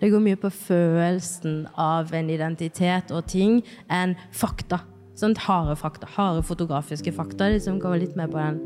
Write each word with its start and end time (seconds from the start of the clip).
Det 0.00 0.10
går 0.12 0.22
mye 0.24 0.40
på 0.40 0.50
følelsen 0.52 1.66
av 1.80 2.12
en 2.16 2.30
identitet 2.32 3.12
og 3.14 3.26
ting 3.32 3.60
enn 3.92 4.16
fakta. 4.36 4.82
Sånt 5.16 5.40
harde 5.46 5.76
fakta, 5.80 6.08
harde 6.16 6.44
fotografiske 6.44 7.14
fakta. 7.16 7.48
Liksom 7.54 7.80
går 7.80 8.02
litt 8.02 8.16
mer 8.18 8.28
på 8.32 8.40
den 8.40 8.60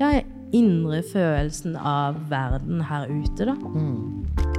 ja, 0.00 0.16
indre 0.52 1.02
følelsen 1.12 1.76
av 1.78 2.18
verden 2.32 2.82
her 2.88 3.06
ute, 3.10 3.46
da. 3.46 3.54
Da 3.54 4.51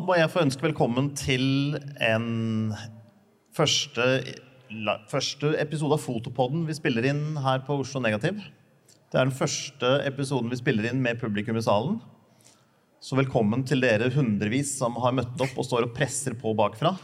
må 0.00 0.14
jeg 0.16 0.30
få 0.32 0.42
ønske 0.46 0.64
velkommen 0.64 1.10
til 1.18 1.74
en 2.00 2.72
første, 3.52 4.06
første 5.10 5.52
episode 5.60 5.98
av 5.98 6.00
Fotopodden 6.00 6.64
vi 6.68 6.76
spiller 6.76 7.08
inn 7.10 7.36
her 7.42 7.60
på 7.66 7.76
Oslo 7.82 8.00
Negativ. 8.00 8.38
Det 9.12 9.20
er 9.20 9.28
den 9.28 9.36
første 9.36 9.90
episoden 10.08 10.48
vi 10.52 10.60
spiller 10.60 10.88
inn 10.88 11.02
med 11.04 11.20
publikum 11.20 11.58
i 11.60 11.64
salen. 11.64 11.98
Så 13.02 13.18
velkommen 13.18 13.66
til 13.68 13.82
dere 13.84 14.08
hundrevis 14.14 14.72
som 14.78 14.96
har 15.02 15.16
møtt 15.18 15.40
opp 15.44 15.58
og 15.58 15.66
står 15.66 15.88
og 15.88 15.94
presser 15.96 16.38
på 16.38 16.54
bakfra. 16.56 16.94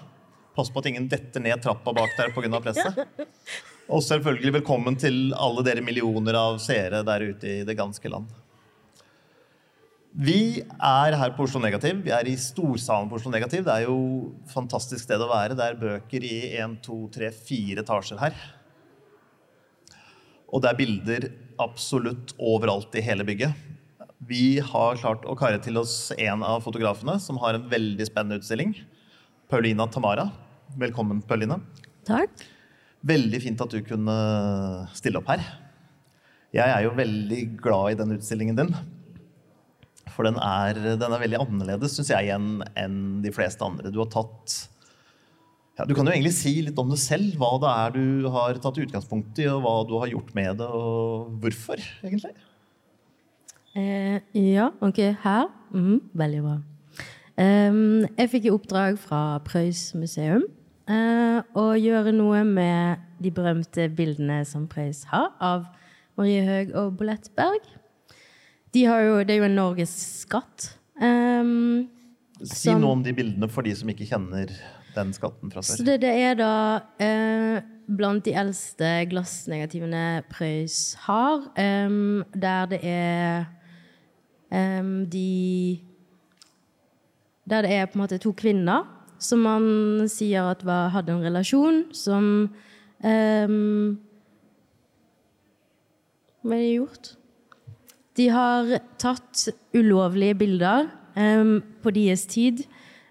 Pass 0.56 0.72
på 0.72 0.80
at 0.80 0.88
ingen 0.90 1.10
detter 1.10 1.44
ned 1.44 1.60
trappa 1.62 1.92
bak 1.92 2.16
der 2.16 2.32
pga. 2.32 2.62
presset. 2.62 3.04
Og 3.88 4.04
selvfølgelig 4.04 4.60
velkommen 4.60 4.96
til 5.00 5.34
alle 5.36 5.64
dere 5.66 5.84
millioner 5.84 6.36
av 6.38 6.60
seere 6.62 7.04
der 7.04 7.32
ute 7.32 7.52
i 7.60 7.64
det 7.68 7.76
ganske 7.76 8.12
land. 8.12 8.32
Vi 10.16 10.62
er 10.64 11.14
her 11.20 11.34
på 11.36 11.44
Oslo 11.44 11.60
Negativ. 11.60 12.00
Vi 12.06 12.12
er 12.14 12.28
i 12.30 12.36
storsalen 12.40 13.10
på 13.10 13.18
Oslo 13.18 13.32
Negativ. 13.32 13.66
Det 13.66 13.74
er 13.74 13.84
jo 13.84 13.98
et 14.32 14.54
fantastisk 14.54 15.04
sted 15.04 15.20
å 15.20 15.28
være. 15.28 15.56
Det 15.58 15.66
er 15.66 15.80
bøker 15.80 16.24
i 16.24 16.36
én, 16.56 16.78
to, 16.82 17.02
tre, 17.12 17.28
fire 17.30 17.84
etasjer 17.84 18.20
her. 18.22 18.38
Og 20.48 20.64
det 20.64 20.70
er 20.70 20.78
bilder 20.78 21.28
absolutt 21.60 22.32
overalt 22.40 22.96
i 22.96 23.04
hele 23.04 23.26
bygget. 23.28 23.52
Vi 24.28 24.58
har 24.64 24.98
klart 24.98 25.28
å 25.28 25.36
kare 25.38 25.60
til 25.62 25.76
oss 25.78 26.10
en 26.16 26.42
av 26.42 26.64
fotografene 26.64 27.18
som 27.22 27.38
har 27.44 27.58
en 27.58 27.68
veldig 27.68 28.08
spennende 28.08 28.40
utstilling. 28.40 28.74
Paulina 29.52 29.86
Tamara. 29.92 30.30
Velkommen, 30.80 31.20
Paulina. 31.20 31.60
Takk. 32.08 32.32
Veldig 33.06 33.44
fint 33.44 33.60
at 33.60 33.76
du 33.76 33.84
kunne 33.84 34.16
stille 34.96 35.20
opp 35.20 35.28
her. 35.30 35.44
Jeg 36.56 36.64
er 36.64 36.86
jo 36.86 36.96
veldig 36.96 37.42
glad 37.60 37.92
i 37.92 37.98
den 38.00 38.16
utstillingen 38.16 38.56
din. 38.56 38.72
For 40.14 40.28
den 40.28 40.38
er, 40.42 40.78
den 41.00 41.14
er 41.14 41.22
veldig 41.22 41.40
annerledes, 41.44 41.96
syns 41.96 42.12
jeg, 42.14 42.32
enn 42.34 42.64
en 42.78 42.98
de 43.24 43.32
fleste 43.34 43.64
andre. 43.64 43.92
Du 43.94 44.00
har 44.02 44.10
tatt 44.12 44.58
ja, 45.78 45.86
Du 45.86 45.94
kan 45.94 46.08
jo 46.08 46.14
egentlig 46.14 46.34
si 46.34 46.56
litt 46.66 46.78
om 46.80 46.90
det 46.90 46.98
selv. 47.02 47.36
Hva 47.38 47.52
det 47.62 47.72
er 47.72 47.94
du 47.94 48.30
har 48.34 48.58
tatt 48.62 48.80
utgangspunkt 48.82 49.38
i, 49.38 49.46
og 49.52 49.62
hva 49.62 49.74
du 49.86 49.94
har 50.02 50.10
gjort 50.10 50.32
med 50.38 50.58
det, 50.58 50.66
og 50.66 51.38
hvorfor, 51.42 51.82
egentlig. 52.02 52.34
Eh, 53.78 54.18
ja, 54.34 54.72
ok. 54.82 54.98
Her. 55.22 55.46
Mm, 55.70 56.00
veldig 56.18 56.42
bra. 56.42 56.58
Um, 57.38 58.02
jeg 58.18 58.30
fikk 58.32 58.48
i 58.48 58.50
oppdrag 58.50 58.96
fra 58.98 59.38
Preus 59.46 59.92
museum 59.94 60.42
uh, 60.90 61.38
å 61.54 61.68
gjøre 61.78 62.10
noe 62.16 62.40
med 62.42 63.04
de 63.22 63.30
berømte 63.30 63.86
bildene 63.94 64.40
som 64.48 64.64
Preus 64.66 65.04
har 65.12 65.28
av 65.38 65.68
Marie 66.18 66.42
Høeg 66.42 66.72
og 66.74 66.96
Bolett 66.98 67.30
Berg. 67.38 67.62
De 68.74 68.84
har 68.84 69.00
jo, 69.00 69.14
det 69.24 69.34
er 69.34 69.40
jo 69.42 69.48
en 69.48 69.56
Norges 69.56 69.94
skatt. 70.24 70.74
Si 70.98 72.68
Som- 72.68 72.80
noe 72.82 72.92
om 72.92 73.02
de 73.02 73.12
bildene 73.16 73.48
for 73.50 73.62
de 73.66 73.74
som 73.74 73.88
ikke 73.88 74.06
kjenner 74.06 74.50
den 74.94 75.12
skatten 75.12 75.50
fra 75.52 75.62
før. 75.62 75.84
det, 75.84 76.00
det 76.02 76.10
er 76.10 76.34
da 76.38 76.80
eh, 77.02 77.60
blant 77.88 78.24
de 78.24 78.34
eldste 78.36 79.06
glassnegativene 79.10 80.22
Preus 80.30 80.94
har, 81.06 81.48
um, 81.56 82.24
der 82.34 82.66
det 82.66 82.80
er 82.84 83.46
um, 84.50 85.06
de 85.06 85.80
Der 87.48 87.62
det 87.62 87.72
er 87.72 87.86
på 87.86 87.96
en 87.96 88.02
måte 88.04 88.18
to 88.20 88.32
kvinner 88.32 88.84
som 89.18 89.40
man 89.42 90.08
sier 90.08 90.50
at 90.52 90.64
var, 90.64 90.90
hadde 90.90 91.10
en 91.10 91.24
relasjon, 91.24 91.84
som 91.92 92.50
Hva 93.02 93.08
er 96.54 96.60
det 96.62 96.76
gjort? 96.76 97.17
De 98.18 98.28
har 98.34 98.74
tatt 98.98 99.48
ulovlige 99.76 100.36
bilder 100.42 100.88
um, 101.16 101.58
på 101.84 101.94
deres 101.96 102.26
tid, 102.30 102.66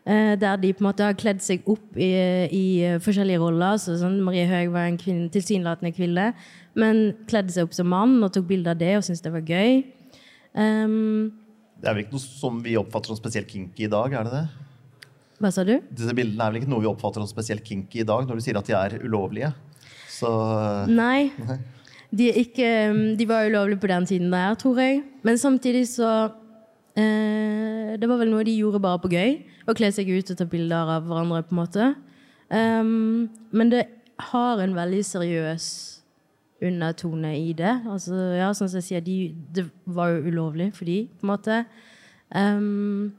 Uh, 0.07 0.37
der 0.39 0.55
de 0.55 0.69
på 0.71 0.79
en 0.79 0.85
måte 0.87 1.03
har 1.03 1.17
kledd 1.19 1.41
seg 1.43 1.65
opp 1.67 1.97
i, 1.99 2.07
i 2.55 2.61
forskjellige 3.03 3.41
roller. 3.41 3.75
Så 3.75 3.97
sånn, 3.99 4.21
Marie 4.23 4.45
Høeg 4.47 4.69
var 4.71 4.87
en 4.87 4.95
kvinne, 4.95 5.25
tilsynelatende 5.33 5.91
kvinne, 5.91 6.29
men 6.79 7.01
kledde 7.27 7.51
seg 7.51 7.67
opp 7.67 7.75
som 7.75 7.89
mann 7.91 8.13
og 8.23 8.31
tok 8.31 8.45
bilde 8.47 8.71
av 8.71 8.79
det 8.79 8.93
og 8.95 9.03
syntes 9.03 9.25
det 9.25 9.33
var 9.33 9.43
gøy. 9.43 9.81
Um, 10.55 11.35
Det 11.83 11.91
er 11.91 11.97
vel 11.97 12.05
ikke 12.05 12.15
noe 12.15 12.23
som 12.23 12.63
vi 12.63 12.77
oppfatter 12.79 13.11
som 13.11 13.19
spesielt 13.19 13.51
kinky 13.51 13.89
i 13.89 13.91
dag? 13.91 14.15
er 14.15 14.29
det 14.29 14.33
det? 14.37 14.45
hva 15.37 15.51
sa 15.53 15.65
du? 15.67 15.75
Disse 15.93 16.15
bildene 16.17 16.45
er 16.45 16.53
vel 16.53 16.61
ikke 16.61 16.71
noe 16.71 16.81
vi 16.81 16.89
oppfatter 16.89 17.21
som 17.21 17.29
spesielt 17.29 17.65
kinky 17.65 18.01
i 18.01 18.07
dag, 18.07 18.25
når 18.25 18.39
du 18.39 18.45
sier 18.45 18.57
at 18.57 18.69
de 18.69 18.73
er 18.73 18.95
ulovlige? 19.03 19.51
Så 20.09 20.31
Nei. 20.89 21.29
De, 22.11 22.29
ikke, 22.39 22.67
de 23.19 23.27
var 23.27 23.49
ulovlige 23.49 23.81
på 23.83 23.89
den 23.91 24.05
tiden 24.05 24.31
der, 24.31 24.55
tror 24.55 24.79
jeg. 24.79 25.01
Men 25.27 25.37
samtidig 25.37 25.87
så 25.91 26.29
eh, 26.95 27.99
Det 27.99 28.07
var 28.07 28.17
vel 28.21 28.31
noe 28.31 28.45
de 28.47 28.55
gjorde 28.55 28.79
bare 28.79 29.01
på 29.03 29.11
gøy. 29.11 29.41
Å 29.67 29.75
kle 29.75 29.91
seg 29.91 30.07
ut 30.07 30.31
og 30.31 30.39
ta 30.39 30.47
bilder 30.47 30.95
av 30.97 31.07
hverandre, 31.09 31.43
på 31.43 31.55
en 31.55 31.61
måte. 31.61 31.91
Um, 32.47 33.27
men 33.51 33.71
det 33.73 33.83
har 34.31 34.61
en 34.63 34.75
veldig 34.75 35.03
seriøs 35.03 35.65
undertone 36.63 37.33
i 37.37 37.51
det. 37.53 37.73
Altså, 37.85 38.15
ja, 38.37 38.53
sånn 38.55 38.71
som 38.71 38.79
jeg 38.79 38.87
sier, 38.87 39.03
de, 39.03 39.35
det 39.53 39.67
var 39.83 40.13
jo 40.13 40.31
ulovlig 40.31 40.71
for 40.77 40.87
de, 40.87 41.01
på 41.19 41.27
en 41.27 41.33
måte. 41.33 41.59
Um, 42.31 43.11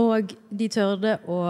og 0.00 0.34
de 0.50 0.68
tørde 0.72 1.16
å 1.28 1.40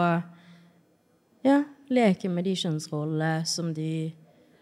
ja, 1.47 1.61
leke 1.91 2.31
med 2.31 2.47
de 2.49 2.55
kjønnsrollene 2.59 3.47
som 3.49 3.75
de 3.75 4.13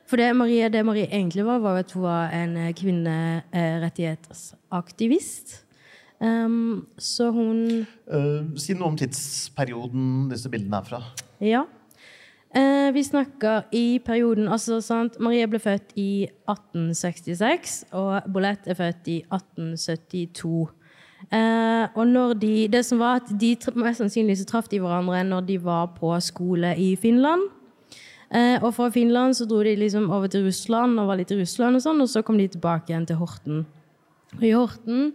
For 0.08 0.16
det 0.16 0.36
Marie, 0.36 0.69
det 0.72 0.86
Marie 0.86 1.12
egentlig 1.12 1.44
var, 1.44 1.58
var 1.60 1.76
at 1.82 1.92
hun 1.92 2.02
var 2.06 2.30
en 2.32 2.56
eh, 2.56 2.74
kvinnerettighetsaktivist. 2.76 5.69
Um, 6.20 6.86
så 6.98 7.30
hun 7.30 7.86
uh, 8.10 8.42
si 8.58 8.74
noe 8.74 8.88
om 8.91 8.96
tidsperioden 8.98 10.28
disse 10.32 10.50
bildene 10.50 10.76
er 10.80 10.84
fra. 10.88 10.98
Ja. 11.44 11.62
Uh, 12.56 12.88
vi 12.96 13.02
snakker 13.04 13.69
i 13.76 14.00
perioden 14.02 14.48
altså, 14.48 14.80
sant? 14.82 15.20
Marie 15.20 15.46
ble 15.46 15.60
født 15.62 15.92
i 16.00 16.26
1866, 16.48 17.84
og 17.92 18.22
Bolett 18.32 18.66
er 18.66 18.75
født 18.78 19.08
i 19.12 19.20
1872. 19.28 20.69
Uh, 21.28 21.84
og 21.98 22.06
når 22.08 22.34
de, 22.40 22.69
det 22.72 22.84
som 22.86 22.98
var 23.02 23.20
at 23.20 23.28
de 23.40 23.56
Mest 23.75 23.98
sannsynlig 24.00 24.38
så 24.38 24.46
traff 24.48 24.69
de 24.70 24.78
hverandre 24.80 25.25
når 25.26 25.40
de 25.48 25.56
var 25.60 25.86
på 25.98 26.20
skole 26.25 26.70
i 26.78 26.96
Finland. 26.96 27.42
Eh, 28.31 28.59
og 28.62 28.75
fra 28.77 28.91
Finland 28.93 29.37
så 29.39 29.47
dro 29.49 29.62
de 29.65 29.72
liksom 29.81 30.11
over 30.12 30.28
til 30.28 30.44
Russland 30.44 31.00
og 31.00 31.06
var 31.09 31.16
litt 31.16 31.31
i 31.33 31.39
Russland, 31.41 31.78
og 31.78 31.83
sånn, 31.84 32.00
og 32.05 32.09
så 32.12 32.21
kom 32.22 32.37
de 32.41 32.49
tilbake 32.53 32.93
igjen 32.93 33.06
til 33.09 33.16
Horten. 33.16 33.62
Og 34.37 34.43
i 34.44 34.50
Horten 34.53 35.12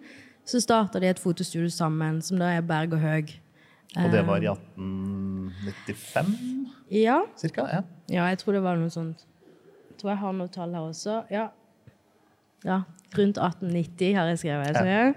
så 0.49 0.59
starta 0.63 0.99
de 0.99 1.07
et 1.11 1.19
fotostudio 1.21 1.69
sammen, 1.71 2.21
som 2.25 2.39
da 2.41 2.49
er 2.57 2.61
Berg 2.65 2.93
og 2.97 3.03
Høg. 3.03 3.35
Og 4.01 4.09
det 4.09 4.23
var 4.25 4.41
i 4.41 4.47
1895 4.49 6.33
Ja. 6.89 7.19
cirka? 7.37 7.67
Ja. 7.69 7.81
Ja, 8.09 8.25
jeg 8.29 8.39
tror 8.39 8.53
det 8.53 8.63
var 8.63 8.75
noe 8.77 8.89
sånt. 8.89 9.25
Jeg 9.91 9.97
tror 10.01 10.09
jeg 10.11 10.17
har 10.17 10.33
noe 10.33 10.47
tall 10.47 10.73
her 10.73 10.81
også. 10.89 11.23
Ja. 11.31 11.47
ja 12.65 12.81
rundt 13.17 13.37
1890 13.37 14.15
har 14.17 14.25
jeg 14.31 14.39
skrevet. 14.41 14.75
Jeg. 14.75 15.15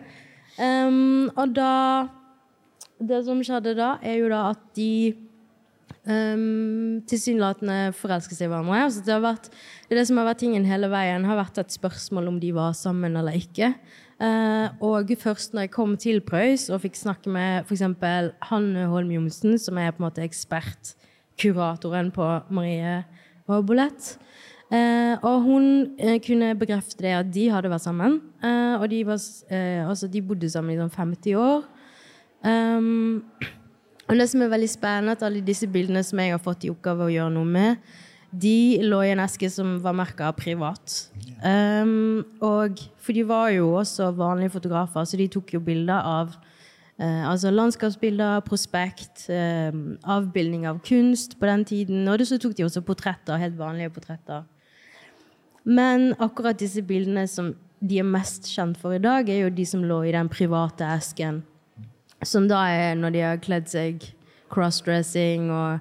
ja. 0.59 0.87
Um, 0.87 1.31
og 1.37 1.55
da 1.56 2.09
Det 3.01 3.25
som 3.27 3.43
skjedde 3.45 3.75
da, 3.77 3.99
er 4.03 4.15
jo 4.23 4.29
da 4.33 4.51
at 4.55 4.59
de 4.77 5.15
um, 6.06 7.03
tilsynelatende 7.08 7.93
forelsket 7.99 8.38
seg 8.38 8.49
i 8.49 8.53
hverandre. 8.53 8.81
Altså, 8.87 9.05
det, 9.06 9.19
vært, 9.25 9.49
det 9.91 10.06
som 10.08 10.20
har 10.20 10.29
vært 10.31 10.43
tingen 10.44 10.67
hele 10.69 10.91
veien, 10.93 11.26
har 11.29 11.41
vært 11.41 11.61
et 11.62 11.75
spørsmål 11.75 12.32
om 12.32 12.41
de 12.43 12.53
var 12.56 12.76
sammen 12.79 13.19
eller 13.19 13.38
ikke. 13.38 13.73
Uh, 14.17 14.73
og 14.81 15.11
først 15.20 15.53
når 15.53 15.67
jeg 15.67 15.75
kom 15.75 15.93
til 16.00 16.23
Prøys 16.25 16.70
og 16.73 16.81
fikk 16.87 16.97
snakke 16.97 17.32
med 17.32 17.67
f.eks. 17.69 17.85
Hanne 18.49 18.87
Holm 18.88 19.12
Johnsen, 19.12 19.58
som 19.61 19.76
er 19.76 19.93
på 19.93 20.00
en 20.00 20.08
måte 20.08 20.25
ekspertkuratoren 20.25 22.12
på 22.14 22.31
Marie 22.49 23.03
Robolett 23.47 23.67
Bolett, 23.69 24.06
eh, 24.75 25.12
og 25.23 25.44
hun 25.44 25.67
eh, 26.03 26.17
kunne 26.19 26.56
bekrefte 26.58 27.05
det 27.05 27.12
at 27.14 27.29
de 27.31 27.44
hadde 27.53 27.70
vært 27.70 27.85
sammen. 27.85 28.17
Og 28.43 28.88
de, 28.91 29.05
var, 29.06 29.20
altså, 29.87 30.08
de 30.11 30.23
bodde 30.25 30.49
sammen 30.50 30.75
i 30.75 30.81
sånn 30.81 30.91
50 30.91 31.37
år. 31.38 31.69
Um, 32.47 33.23
og 34.06 34.19
det 34.20 34.29
som 34.31 34.43
er 34.44 34.53
veldig 34.53 34.69
spennende, 34.70 35.17
at 35.17 35.25
alle 35.26 35.44
disse 35.44 35.67
bildene 35.70 36.03
som 36.06 36.20
jeg 36.23 36.35
har 36.35 36.43
fått 36.43 36.67
i 36.67 36.70
oppgave 36.70 37.08
å 37.08 37.12
gjøre 37.12 37.35
noe 37.35 37.49
med, 37.56 37.94
de 38.31 38.79
lå 38.85 39.00
i 39.05 39.12
en 39.14 39.23
eske 39.23 39.49
som 39.50 39.76
var 39.82 39.94
merka 39.97 40.29
privat. 40.37 40.97
Um, 41.43 42.25
og, 42.44 42.82
for 43.03 43.17
de 43.17 43.25
var 43.26 43.50
jo 43.55 43.70
også 43.79 44.11
vanlige 44.17 44.55
fotografer, 44.56 45.06
så 45.06 45.19
de 45.19 45.29
tok 45.32 45.55
jo 45.56 45.62
bilder 45.64 46.06
av 46.06 46.35
uh, 46.35 47.25
altså 47.31 47.53
landskapsbilder, 47.55 48.43
prospekt, 48.47 49.29
eh, 49.32 49.75
avbildning 50.05 50.67
av 50.69 50.82
kunst 50.87 51.38
på 51.41 51.49
den 51.49 51.64
tiden. 51.69 52.06
Og 52.08 52.26
så 52.26 52.38
tok 52.43 52.56
de 52.58 52.67
også 52.67 52.85
portretter, 52.87 53.41
helt 53.41 53.58
vanlige 53.58 53.94
portretter. 53.94 54.44
Men 55.67 56.12
akkurat 56.23 56.58
disse 56.58 56.82
bildene 56.87 57.26
som 57.31 57.55
de 57.82 57.99
er 58.00 58.06
mest 58.06 58.47
kjent 58.49 58.79
for 58.81 58.94
i 58.97 59.03
dag, 59.03 59.29
er 59.29 59.47
jo 59.47 59.55
de 59.55 59.67
som 59.67 59.82
lå 59.85 60.05
i 60.06 60.14
den 60.14 60.31
private 60.32 60.87
esken. 60.97 61.43
Som 62.25 62.49
da 62.49 62.63
er 62.73 62.95
når 62.97 63.15
de 63.15 63.25
har 63.25 63.43
kledd 63.43 63.69
seg 63.69 64.07
crossdressing 64.53 65.51
og 65.51 65.79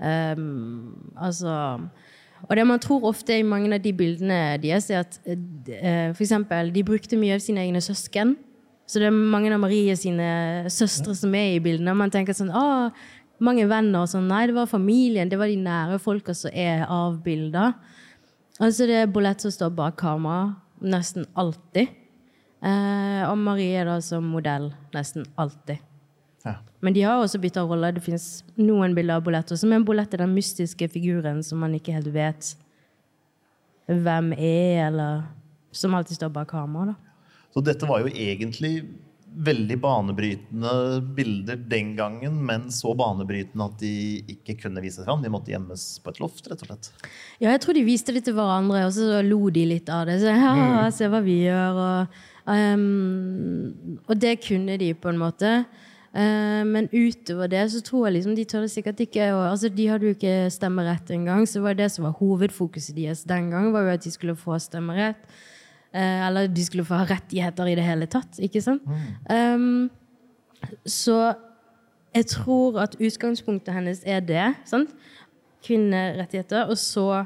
um, 0.00 0.94
Altså 1.16 1.52
Og 2.48 2.56
det 2.56 2.66
man 2.66 2.82
tror 2.82 3.06
ofte 3.08 3.38
i 3.38 3.46
mange 3.46 3.72
av 3.74 3.82
de 3.82 3.92
bildene 3.96 4.56
deres, 4.62 4.90
er 4.90 5.04
at 5.04 5.20
uh, 5.26 6.12
for 6.14 6.24
eksempel, 6.24 6.72
de 6.74 6.84
brukte 6.84 7.18
mye 7.18 7.38
av 7.38 7.44
sine 7.44 7.64
egne 7.64 7.80
søsken. 7.80 8.36
Så 8.86 9.00
det 9.02 9.08
er 9.08 9.14
mange 9.14 9.50
av 9.50 9.60
Marie 9.60 9.96
sine 9.98 10.66
søstre 10.70 11.14
som 11.18 11.34
er 11.34 11.56
i 11.56 11.62
bildene. 11.62 11.90
Og 11.90 11.98
man 11.98 12.12
tenker 12.12 12.36
sånn 12.36 12.52
Å, 12.54 12.92
mange 13.42 13.66
venner 13.68 14.04
og 14.04 14.10
sånn. 14.12 14.28
Nei, 14.30 14.44
det 14.46 14.54
var 14.56 14.70
familien. 14.70 15.30
Det 15.30 15.40
var 15.40 15.50
de 15.50 15.58
nære 15.58 15.98
folka 16.02 16.36
som 16.36 16.54
er 16.54 16.86
avbilda. 16.86 17.72
Altså 18.62 18.86
det 18.88 19.02
er 19.02 19.10
Bolett 19.12 19.42
som 19.42 19.52
står 19.52 19.74
bak 19.76 19.98
kamera 20.00 20.54
nesten 20.80 21.26
alltid. 21.34 21.90
Eh, 22.64 23.22
og 23.28 23.36
Marie 23.38 23.82
er 23.82 23.88
da 23.88 23.98
som 24.04 24.26
modell 24.32 24.70
nesten 24.94 25.26
alltid. 25.36 25.82
Ja. 26.46 26.56
Men 26.80 26.94
de 26.94 27.02
har 27.02 27.20
også 27.20 27.40
bytta 27.42 27.64
rolle. 27.66 27.92
Det 27.96 28.04
fins 28.04 28.44
noen 28.56 28.94
bilder 28.96 29.18
av 29.18 29.26
Bolett. 29.26 29.50
Som 29.58 29.74
en 29.74 29.84
Bolett 29.86 30.14
er 30.14 30.24
den 30.24 30.36
mystiske 30.36 30.88
figuren 30.92 31.42
som 31.44 31.60
man 31.62 31.74
ikke 31.76 31.96
helt 31.96 32.12
vet 32.14 32.54
hvem 33.86 34.32
er, 34.34 34.86
eller 34.88 35.26
som 35.74 35.94
alltid 35.94 36.18
står 36.18 36.32
bak 36.34 36.48
kamera. 36.50 36.94
da. 36.94 37.34
Så 37.54 37.62
dette 37.64 37.88
var 37.88 38.02
jo 38.02 38.12
egentlig 38.12 38.80
veldig 39.36 39.76
banebrytende 39.80 41.00
bilder 41.16 41.56
den 41.56 41.92
gangen, 41.96 42.38
men 42.46 42.70
så 42.72 42.94
banebrytende 42.96 43.66
at 43.68 43.80
de 43.80 43.92
ikke 44.32 44.56
kunne 44.62 44.80
vises 44.84 45.04
fram. 45.04 45.20
De 45.24 45.32
måtte 45.32 45.52
gjemmes 45.52 45.84
på 46.04 46.12
et 46.12 46.20
loft, 46.22 46.46
rett 46.48 46.62
og 46.64 46.70
slett. 46.70 46.88
Ja, 47.42 47.50
jeg 47.50 47.60
tror 47.64 47.76
de 47.76 47.84
viste 47.84 48.14
det 48.16 48.24
til 48.26 48.36
hverandre, 48.38 48.86
og 48.88 48.94
så 48.96 49.20
lo 49.26 49.50
de 49.52 49.66
litt 49.68 49.92
av 49.92 50.06
det. 50.08 50.18
Så 50.22 50.32
ja, 50.36 50.86
se 50.94 51.10
hva 51.12 51.20
vi 51.24 51.42
gjør, 51.44 51.82
og, 51.84 52.22
um, 52.46 54.00
og 54.06 54.20
det 54.20 54.38
kunne 54.46 54.78
de 54.78 54.92
på 54.94 55.10
en 55.10 55.18
måte. 55.18 55.52
Uh, 56.16 56.62
men 56.64 56.88
utover 56.92 57.50
det 57.52 57.64
så 57.72 57.82
tror 57.84 58.06
jeg 58.06 58.16
liksom 58.16 58.36
de 58.36 58.44
tør 58.48 58.66
sikkert 58.72 59.02
ikke 59.04 59.26
og, 59.34 59.42
altså 59.50 59.68
De 59.68 59.88
hadde 59.90 60.06
jo 60.08 60.14
ikke 60.14 60.50
stemmerett 60.50 61.10
engang, 61.12 61.44
så 61.48 61.60
var 61.60 61.76
det 61.76 61.90
som 61.92 62.06
var 62.06 62.14
hovedfokuset 62.16 62.96
deres 62.96 63.26
den 63.28 63.50
gang, 63.50 63.68
var 63.72 63.84
jo 63.84 63.96
at 63.98 64.04
de 64.04 64.10
skulle 64.10 64.36
få 64.36 64.58
stemmerett. 64.58 65.20
Uh, 65.94 66.26
eller 66.28 66.46
de 66.46 66.64
skulle 66.64 66.84
få 66.84 67.02
ha 67.02 67.08
rettigheter 67.10 67.68
i 67.68 67.76
det 67.76 67.84
hele 67.84 68.06
tatt. 68.06 68.40
Ikke 68.40 68.62
sant? 68.64 68.82
Um, 69.30 69.90
så 70.86 71.34
jeg 72.16 72.26
tror 72.26 72.80
at 72.80 72.96
utgangspunktet 73.00 73.74
hennes 73.74 74.02
er 74.06 74.20
det. 74.20 74.54
sant? 74.64 74.90
Kvinnerettigheter. 75.66 76.64
Og 76.64 76.78
så 76.78 77.24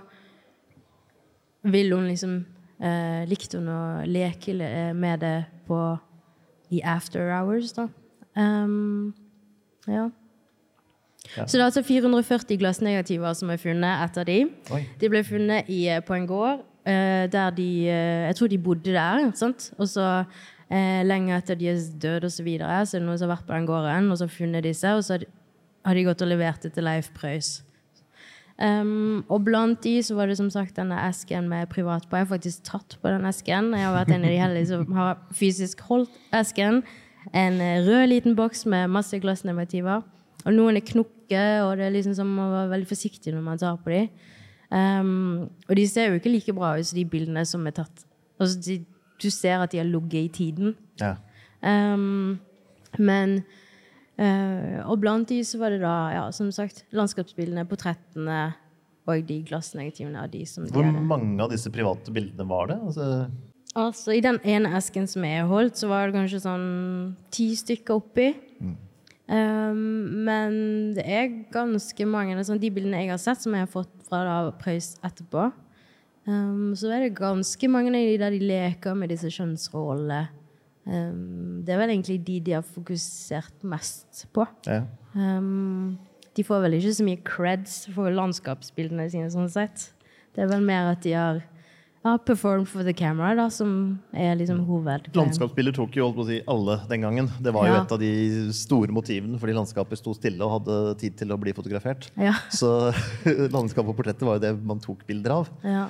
vil 1.62 1.92
hun 1.94 2.08
liksom 2.08 2.44
eh, 2.80 3.22
Likte 3.30 3.60
hun 3.60 3.68
å 3.70 3.80
leke 4.08 4.54
med 4.96 5.20
det 5.24 5.36
på 5.68 5.80
i 6.70 6.80
after 6.86 7.32
hours, 7.34 7.72
da. 7.74 7.88
Um, 8.38 9.12
ja. 9.90 10.08
Ja. 11.36 11.44
Så 11.46 11.56
det 11.56 11.60
er 11.60 11.68
altså 11.68 11.82
440 11.82 12.58
glassnegativer 12.58 13.34
som 13.38 13.50
er 13.52 13.60
funnet 13.60 14.04
etter 14.06 14.26
de. 14.26 14.38
Oi. 14.74 14.80
De 15.00 15.10
ble 15.12 15.22
funnet 15.26 15.68
i, 15.70 15.82
på 16.06 16.16
en 16.16 16.26
gård 16.26 16.62
eh, 16.88 17.26
der 17.30 17.52
de 17.54 17.68
eh, 17.88 18.26
Jeg 18.30 18.38
tror 18.38 18.50
de 18.50 18.58
bodde 18.58 18.94
der. 18.96 19.28
sant? 19.38 19.70
Og 19.78 19.88
så 19.88 20.06
eh, 20.70 21.02
lenge 21.06 21.36
etter 21.36 21.58
de 21.60 21.68
er 21.70 21.82
døde, 22.02 22.24
og 22.26 22.32
så, 22.32 22.42
videre, 22.46 22.80
så 22.86 22.96
er 22.96 23.02
det 23.02 23.08
noen 23.08 23.20
som 23.20 23.28
har 23.28 23.36
vært 23.36 23.50
på 23.50 23.54
den 23.58 23.68
gården 23.68 24.10
og 24.10 24.18
så 24.18 24.26
har 24.26 24.34
funnet 24.34 24.66
disse, 24.66 24.94
og 24.94 25.04
så 25.04 25.14
har 25.14 25.24
de, 25.24 25.30
har 25.86 25.98
de 25.98 26.06
gått 26.08 26.24
og 26.24 26.32
levert 26.32 26.66
det 26.66 26.72
til 26.74 26.88
Leif 26.88 27.12
Preus. 27.14 27.60
Um, 28.60 29.22
og 29.32 29.46
blant 29.46 29.80
de 29.86 29.94
så 30.04 30.14
var 30.18 30.28
det 30.28 30.36
som 30.36 30.50
sagt 30.52 30.76
denne 30.76 30.98
esken 31.06 31.48
med 31.48 31.70
privat 31.72 32.04
på. 32.08 32.18
Jeg 32.18 32.26
har 32.26 32.32
faktisk 32.34 32.64
tatt 32.68 32.98
på 33.00 33.08
den 33.08 33.24
esken. 33.28 33.70
Jeg 33.72 33.86
har 33.86 33.94
vært 33.96 34.12
en 34.12 34.26
av 34.26 34.34
de 34.34 34.40
heldige 34.42 34.68
som 34.68 34.98
har 34.98 35.22
fysisk 35.36 35.80
holdt 35.88 36.18
esken. 36.36 36.82
En 37.36 37.56
eh, 37.60 37.80
rød 37.86 38.10
liten 38.10 38.36
boks 38.36 38.66
med 38.68 38.92
masse 38.92 39.16
glassnegativer. 39.20 40.04
Og 40.44 40.52
noen 40.56 40.76
er 40.76 40.84
knokke, 40.84 41.46
og 41.64 41.72
det 41.78 41.86
er 41.86 41.94
liksom 41.94 42.16
som 42.16 42.36
å 42.40 42.50
være 42.52 42.72
veldig 42.74 42.88
forsiktig 42.88 43.32
når 43.32 43.46
man 43.48 43.60
tar 43.60 43.80
på 43.80 43.92
dem. 43.92 44.12
Um, 44.70 45.48
og 45.66 45.74
de 45.76 45.86
ser 45.90 46.10
jo 46.10 46.20
ikke 46.20 46.30
like 46.30 46.54
bra 46.54 46.76
ut 46.78 46.86
som 46.86 47.00
de 47.00 47.08
bildene 47.08 47.42
som 47.48 47.64
er 47.66 47.74
tatt. 47.80 48.04
Altså, 48.40 48.60
de, 48.64 48.78
du 49.20 49.28
ser 49.32 49.64
at 49.64 49.72
de 49.72 49.80
har 49.80 49.88
ligget 49.88 50.20
i 50.20 50.32
tiden. 50.36 50.76
Ja. 51.00 51.16
Um, 51.64 52.38
men 52.98 53.40
uh, 54.20 54.80
Og 54.86 55.00
blant 55.02 55.28
de 55.28 55.40
så 55.46 55.60
var 55.60 55.74
det 55.74 55.82
da, 55.82 55.94
ja, 56.14 56.24
som 56.36 56.50
sagt, 56.54 56.84
landskapsbildene, 56.94 57.66
portrettene 57.70 58.42
og 59.10 59.24
de 59.26 59.40
glassnegativene 59.48 60.20
av 60.22 60.30
de 60.30 60.44
som 60.46 60.66
Hvor 60.70 60.86
de 60.86 60.92
mange 60.92 61.40
av 61.42 61.50
disse 61.50 61.72
private 61.72 62.12
bildene 62.14 62.46
var 62.46 62.70
det? 62.70 62.76
Altså, 62.84 63.06
Altså, 63.78 64.16
I 64.16 64.22
den 64.24 64.40
ene 64.42 64.72
esken 64.74 65.06
som 65.06 65.22
jeg 65.22 65.46
holdt, 65.46 65.78
så 65.78 65.90
var 65.90 66.08
det 66.08 66.16
kanskje 66.16 66.42
sånn 66.42 66.70
ti 67.30 67.52
stykker 67.54 68.00
oppi. 68.00 68.32
Um, 69.30 70.24
men 70.26 70.54
det 70.96 71.04
er 71.06 71.28
ganske 71.54 72.06
mange 72.10 72.34
sånn, 72.42 72.58
De 72.58 72.72
bildene 72.74 73.04
jeg 73.04 73.12
har 73.12 73.20
sett, 73.22 73.44
som 73.44 73.54
jeg 73.54 73.62
har 73.62 73.70
fått 73.70 73.92
fra 74.08 74.24
da, 74.26 74.38
Preus 74.58 74.96
etterpå, 75.06 75.52
um, 76.26 76.72
så 76.74 76.90
er 76.90 77.06
det 77.06 77.12
ganske 77.20 77.70
mange 77.70 77.92
av 77.94 78.10
de 78.10 78.18
der 78.18 78.34
de 78.34 78.40
leker 78.42 78.98
med 78.98 79.14
disse 79.14 79.30
kjønnsrollene. 79.30 80.24
Um, 80.90 81.60
det 81.62 81.74
er 81.74 81.78
vel 81.84 81.92
egentlig 81.94 82.18
de 82.26 82.40
de 82.48 82.56
har 82.58 82.66
fokusert 82.66 83.62
mest 83.62 84.24
på. 84.34 84.46
ja. 84.66 84.82
Um, 85.14 85.98
de 86.38 86.44
får 86.46 86.60
vel 86.62 86.76
ikke 86.76 86.92
så 86.94 87.04
mye 87.04 87.18
creds 87.26 87.72
for 87.90 88.10
landskapsbildene 88.14 89.08
sine, 89.10 89.30
sånn 89.32 89.48
sett. 89.50 89.88
Det 90.34 90.44
er 90.44 90.50
vel 90.52 90.62
mer 90.62 90.92
at 90.92 91.00
de 91.02 91.10
har 91.18 91.40
ja, 92.04 92.12
performed 92.22 92.68
for 92.70 92.86
the 92.86 92.94
camera, 92.96 93.32
da, 93.36 93.48
som 93.52 93.98
er 94.14 94.36
liksom 94.38 94.60
hoved... 94.68 95.10
Landskapsbilder 95.18 95.74
tok 95.76 95.98
jo 95.98 96.06
holdt 96.06 96.16
på 96.20 96.22
å 96.22 96.28
si 96.28 96.38
alle 96.48 96.76
den 96.88 97.02
gangen. 97.04 97.30
Det 97.42 97.52
var 97.52 97.66
jo 97.66 97.74
Ja. 97.74 97.80
et 97.82 97.92
av 97.96 98.00
de 98.00 98.12
store 98.56 98.94
motivene 98.94 99.40
fordi 99.42 99.56
landskapet 99.58 99.98
sto 100.00 100.14
stille 100.16 100.40
og 100.46 100.54
hadde 100.60 100.78
tid 101.02 101.18
til 101.18 101.34
å 101.34 101.40
bli 101.42 101.52
fotografert. 101.52 102.06
Ja. 102.16 102.36
Så 102.54 102.70
landskap 103.56 103.90
og 103.90 103.98
portrettet 103.98 104.22
var 104.24 104.38
jo 104.38 104.44
det 104.46 104.54
man 104.62 104.80
tok 104.80 105.02
bilder 105.10 105.40
av. 105.42 105.50
Ja. 105.66 105.88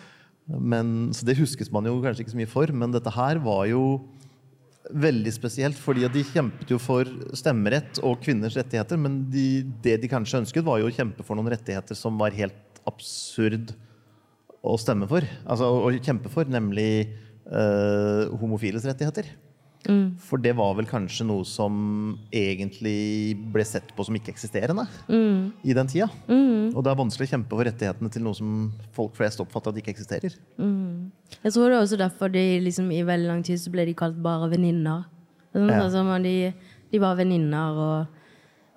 Men, 0.50 1.12
så 1.14 1.28
det 1.28 1.36
huskes 1.38 1.68
man 1.70 1.84
jo 1.86 2.00
kanskje 2.02 2.24
ikke 2.24 2.32
så 2.34 2.40
mye 2.40 2.50
for, 2.50 2.72
men 2.74 2.96
dette 2.96 3.12
her 3.14 3.38
var 3.44 3.68
jo 3.70 3.84
veldig 4.88 5.32
spesielt, 5.34 5.78
fordi 5.78 6.06
de 6.12 6.22
kjempet 6.24 6.70
jo 6.72 6.78
for 6.80 7.08
stemmerett 7.36 8.00
og 8.06 8.22
kvinners 8.24 8.56
rettigheter, 8.58 8.98
men 9.00 9.22
de, 9.32 9.62
det 9.84 9.98
de 10.02 10.10
kanskje 10.10 10.40
ønsket, 10.42 10.64
var 10.66 10.80
jo 10.80 10.88
å 10.88 10.94
kjempe 10.94 11.26
for 11.26 11.38
noen 11.38 11.52
rettigheter 11.52 11.98
som 11.98 12.18
var 12.20 12.34
helt 12.36 12.80
absurd 12.88 13.74
å 14.64 14.76
stemme 14.80 15.08
for. 15.10 15.24
Altså 15.44 15.68
å 15.68 15.92
kjempe 16.00 16.32
for, 16.32 16.48
nemlig 16.48 17.10
øh, 17.46 18.32
homofiles 18.40 18.86
rettigheter. 18.88 19.28
For 20.20 20.36
det 20.38 20.52
var 20.58 20.74
vel 20.76 20.84
kanskje 20.86 21.24
noe 21.26 21.44
som 21.48 22.18
egentlig 22.30 23.34
ble 23.52 23.64
sett 23.64 23.94
på 23.96 24.04
som 24.04 24.14
ikke 24.18 24.32
eksisterende 24.34 24.84
i 25.64 25.72
den 25.76 25.88
tida. 25.90 26.08
Og 26.28 26.84
det 26.84 26.92
er 26.92 26.98
vanskelig 27.00 27.28
å 27.28 27.32
kjempe 27.32 27.56
for 27.56 27.64
rettighetene 27.66 28.12
til 28.12 28.22
noe 28.26 28.36
som 28.36 28.72
folk 28.96 29.16
flest 29.16 29.40
oppfatter 29.42 29.72
at 29.72 29.80
ikke 29.80 29.94
eksisterer. 29.94 30.36
Jeg 30.60 31.52
tror 31.54 31.70
det 31.70 31.76
er 31.78 31.80
også 31.82 31.98
derfor 32.00 32.28
de 32.32 32.44
liksom, 32.60 32.90
i 32.92 33.02
veldig 33.08 33.28
lang 33.32 33.42
tid 33.46 33.58
så 33.62 33.72
ble 33.72 33.86
de 33.88 33.94
kalt 33.96 34.20
bare 34.22 34.50
venninner. 34.52 35.04
Sånn, 35.54 35.66
Ja. 35.68 35.80
altså, 35.82 36.04
de, 36.22 36.52
de 36.92 36.98
var 37.02 37.16
venninner, 37.18 37.74
og 37.74 38.06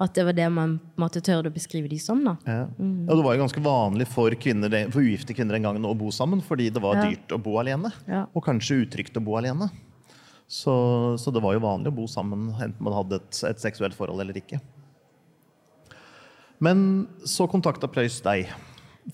at 0.02 0.14
det 0.18 0.24
var 0.26 0.34
det 0.34 0.48
man 0.52 0.80
måtte 0.98 1.22
tørre 1.22 1.52
å 1.52 1.54
beskrive 1.54 1.88
de 1.88 2.00
som. 2.02 2.24
da. 2.26 2.38
Ja. 2.48 2.64
Og 2.80 3.12
det 3.20 3.24
var 3.24 3.36
jo 3.36 3.44
ganske 3.44 3.62
vanlig 3.62 4.08
for, 4.10 4.32
kvinner, 4.32 4.90
for 4.92 5.00
ugifte 5.04 5.36
kvinner 5.36 5.54
den 5.60 5.64
gangen 5.68 5.86
å 5.86 5.94
bo 5.96 6.10
sammen, 6.12 6.42
fordi 6.42 6.72
det 6.74 6.82
var 6.82 6.96
Ja. 6.96 7.10
dyrt 7.12 7.28
å 7.36 7.42
bo 7.44 7.60
alene. 7.60 7.92
Ja. 8.08 8.26
Og 8.34 8.44
kanskje 8.44 8.82
utrygt 8.88 9.14
å 9.16 9.24
bo 9.24 9.36
alene. 9.38 9.70
Så, 10.54 10.74
så 11.18 11.32
det 11.34 11.42
var 11.42 11.56
jo 11.56 11.64
vanlig 11.64 11.90
å 11.90 11.96
bo 11.98 12.04
sammen, 12.10 12.52
enten 12.62 12.86
man 12.86 12.94
hadde 12.94 13.18
et, 13.18 13.40
et 13.50 13.62
seksuelt 13.62 13.96
forhold 13.98 14.22
eller 14.22 14.38
ikke. 14.38 14.60
Men 16.64 17.08
så 17.28 17.48
kontakta 17.50 17.90
Pløys 17.90 18.20
deg 18.24 18.52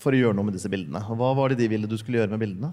for 0.02 0.12
å 0.12 0.20
gjøre 0.20 0.36
noe 0.36 0.50
med 0.50 0.58
disse 0.58 0.70
bildene. 0.70 1.00
Hva 1.00 1.32
var 1.38 1.50
det 1.50 1.62
de 1.62 1.70
ville 1.72 1.88
du 1.88 1.96
skulle 1.98 2.20
gjøre 2.20 2.34
med 2.34 2.42
bildene? 2.44 2.70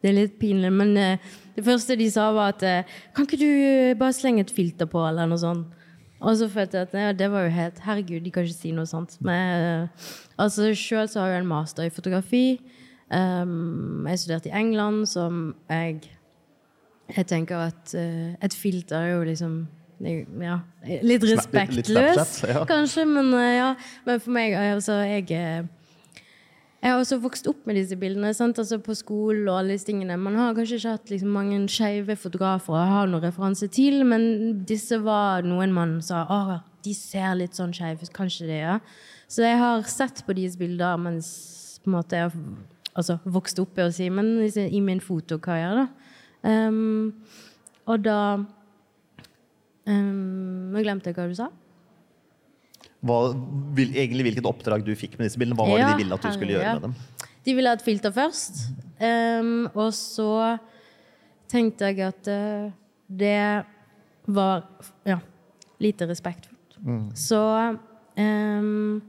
Det 0.00 0.10
er 0.10 0.16
litt 0.16 0.34
pinlig, 0.40 0.72
men 0.74 0.96
eh, 1.00 1.28
det 1.54 1.64
første 1.64 1.96
de 2.00 2.08
sa, 2.12 2.26
var 2.36 2.52
at 2.52 2.64
eh, 2.68 2.96
Kan 3.16 3.28
ikke 3.28 3.40
du 3.40 3.46
eh, 3.48 3.94
bare 3.96 4.16
slenge 4.16 4.44
et 4.44 4.52
filter 4.52 4.88
på, 4.90 5.00
eller 5.04 5.28
noe 5.28 5.40
sånt? 5.40 5.84
Og 6.24 6.36
så 6.40 6.48
følte 6.48 6.80
jeg 6.80 6.88
at 6.88 6.96
ja, 6.96 7.12
det 7.16 7.28
var 7.32 7.44
jo 7.44 7.52
helt 7.52 7.80
Herregud, 7.84 8.24
de 8.24 8.32
kan 8.32 8.44
ikke 8.44 8.56
si 8.56 8.72
noe 8.72 8.88
sånt. 8.88 9.18
Men 9.24 9.90
altså, 10.40 10.70
sjøl 10.72 11.08
så 11.12 11.20
har 11.20 11.34
jeg 11.34 11.44
en 11.44 11.50
master 11.50 11.84
i 11.84 11.92
fotografi. 11.92 12.46
Um, 13.12 14.06
jeg 14.08 14.22
studerte 14.22 14.48
i 14.48 14.54
England, 14.56 15.02
som 15.10 15.50
jeg 15.68 15.98
Jeg 17.12 17.26
tenker 17.28 17.66
at 17.68 17.94
uh, 17.98 18.34
et 18.40 18.54
filter 18.56 18.96
er 18.96 19.14
jo 19.14 19.24
liksom 19.28 19.56
ja, 20.04 20.58
litt 21.04 21.24
respektløs, 21.28 22.42
ja. 22.48 22.64
kanskje, 22.68 23.04
men 23.08 23.30
uh, 23.36 23.44
ja. 23.44 23.70
Men 24.06 24.20
for 24.20 24.34
meg, 24.36 24.56
altså, 24.56 25.02
jeg 25.04 25.28
eh, 25.36 25.64
jeg 26.84 26.92
har 26.92 27.00
også 27.00 27.16
vokst 27.16 27.46
opp 27.48 27.62
med 27.64 27.78
disse 27.78 27.96
bildene. 27.96 28.34
Sant? 28.36 28.58
Altså 28.60 28.76
på 28.84 28.92
skolen 28.92 29.46
og 29.48 29.56
alle 29.56 29.72
disse 29.72 29.88
tingene. 29.88 30.18
Man 30.20 30.34
har 30.36 30.52
kanskje 30.52 30.76
ikke 30.76 30.90
hatt 30.98 31.12
liksom 31.14 31.30
mange 31.32 31.62
skeive 31.72 32.16
fotografer 32.20 32.76
å 32.76 32.82
ha 32.90 33.06
noen 33.08 33.24
referanse 33.24 33.70
til, 33.72 34.02
men 34.04 34.26
disse 34.68 34.98
var 35.00 35.46
noen 35.48 35.72
man 35.72 35.94
sa 36.04 36.26
å, 36.28 36.58
de 36.84 36.92
ser 36.92 37.38
litt 37.40 37.56
sånn 37.56 37.72
skeive 37.72 38.04
ut. 38.04 38.12
Kanskje 38.12 38.50
det, 38.50 38.60
ja. 38.66 38.76
Så 39.32 39.46
jeg 39.46 39.56
har 39.62 39.88
sett 39.88 40.20
på 40.26 40.36
deres 40.36 40.58
bilder 40.60 41.00
mens 41.00 41.30
på 41.80 41.88
en 41.88 41.96
måte 41.96 42.20
jeg 42.20 42.28
har 42.28 42.36
altså, 42.92 43.16
vokst 43.24 43.64
opp, 43.64 43.80
jeg 43.80 43.88
å 43.88 43.96
si, 44.02 44.10
men 44.12 44.34
i 44.44 44.84
min 44.84 45.00
fotokarriere, 45.00 45.86
da. 45.86 46.12
Um, 46.44 47.14
og 47.88 48.02
da 48.04 48.18
um, 49.88 50.72
Nå 50.74 50.82
glemte 50.84 51.08
jeg 51.08 51.16
hva 51.16 51.28
du 51.30 51.36
sa. 51.38 51.48
Hva, 53.04 53.18
vil, 53.76 53.92
egentlig 53.96 54.28
Hvilket 54.28 54.48
oppdrag 54.48 54.84
du 54.84 54.92
fikk 54.96 55.18
med 55.18 55.28
disse 55.28 55.40
bildene? 55.40 55.56
Hva 55.58 55.68
var 55.68 55.80
det 55.80 55.90
de 55.92 56.02
ville 56.04 56.16
at 56.16 56.24
du 56.24 56.32
skulle 56.36 56.56
gjøre 56.56 56.76
med 56.76 56.86
dem? 56.88 56.96
De 57.44 57.52
ville 57.56 57.68
ha 57.68 57.76
et 57.76 57.84
filter 57.84 58.12
først. 58.14 58.62
Um, 59.00 59.66
og 59.74 59.90
så 59.96 60.30
tenkte 61.50 61.90
jeg 61.90 62.00
at 62.06 62.30
uh, 62.32 62.72
det 63.08 63.64
var 64.32 64.64
ja, 65.04 65.18
lite 65.84 66.08
respektfullt. 66.08 66.78
Mm. 66.80 67.10
Så 67.16 67.42
um, 68.16 69.02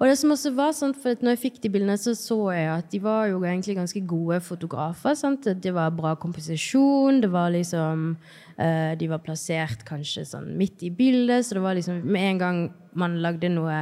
og 0.00 0.08
det 0.08 0.14
som 0.16 0.30
også 0.32 0.50
var 0.56 0.70
sånn, 0.72 0.94
for 0.96 1.18
når 1.20 1.34
jeg 1.34 1.40
fikk 1.42 1.56
de 1.60 1.70
bildene, 1.74 1.98
så 2.00 2.14
så 2.16 2.38
jeg 2.54 2.70
at 2.72 2.86
de 2.88 3.02
var 3.04 3.26
jo 3.28 3.42
egentlig 3.44 3.74
ganske 3.76 4.00
gode 4.08 4.38
fotografer. 4.40 5.12
Sant? 5.18 5.44
Det 5.60 5.74
var 5.76 5.92
bra 5.92 6.14
komposisjon. 6.16 7.20
det 7.20 7.28
var 7.28 7.52
liksom 7.52 8.16
uh, 8.16 8.92
De 8.96 9.10
var 9.12 9.20
plassert 9.20 9.84
kanskje 9.84 10.24
sånn 10.24 10.54
midt 10.56 10.86
i 10.88 10.90
bildet, 10.90 11.44
så 11.44 11.58
det 11.58 11.64
var 11.66 11.76
liksom 11.76 12.00
med 12.00 12.30
en 12.30 12.40
gang 12.40 12.62
man 12.96 13.20
lagde 13.20 13.52
noe 13.52 13.76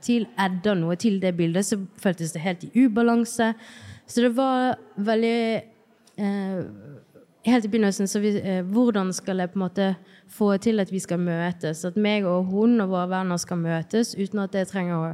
til, 0.00 0.28
adda 0.38 0.76
noe 0.78 0.94
til 0.94 1.18
det 1.20 1.34
bildet, 1.34 1.66
så 1.66 1.80
føltes 1.98 2.36
det 2.36 2.46
helt 2.46 2.64
i 2.64 2.86
ubalanse. 2.86 3.50
Så 4.06 4.28
det 4.28 4.34
var 4.38 4.76
veldig 4.96 5.38
uh, 6.22 6.92
Helt 7.44 7.66
i 7.66 7.68
begynnelsen 7.68 8.08
så 8.08 8.22
vi, 8.22 8.30
eh, 8.40 8.62
Hvordan 8.64 9.10
skal 9.12 9.42
jeg 9.42 9.50
på 9.52 9.58
en 9.58 9.64
måte 9.66 9.88
få 10.32 10.56
til 10.56 10.80
at 10.80 10.88
vi 10.88 10.98
skal 10.98 11.18
møtes? 11.20 11.84
At 11.84 11.96
meg 11.96 12.24
og 12.24 12.48
hun 12.48 12.80
og 12.80 12.88
våre 12.88 13.10
venner 13.10 13.36
skal 13.36 13.60
møtes 13.60 14.14
uten 14.16 14.40
at 14.40 14.54
det 14.56 14.62
trenger 14.70 14.96
å 14.96 15.10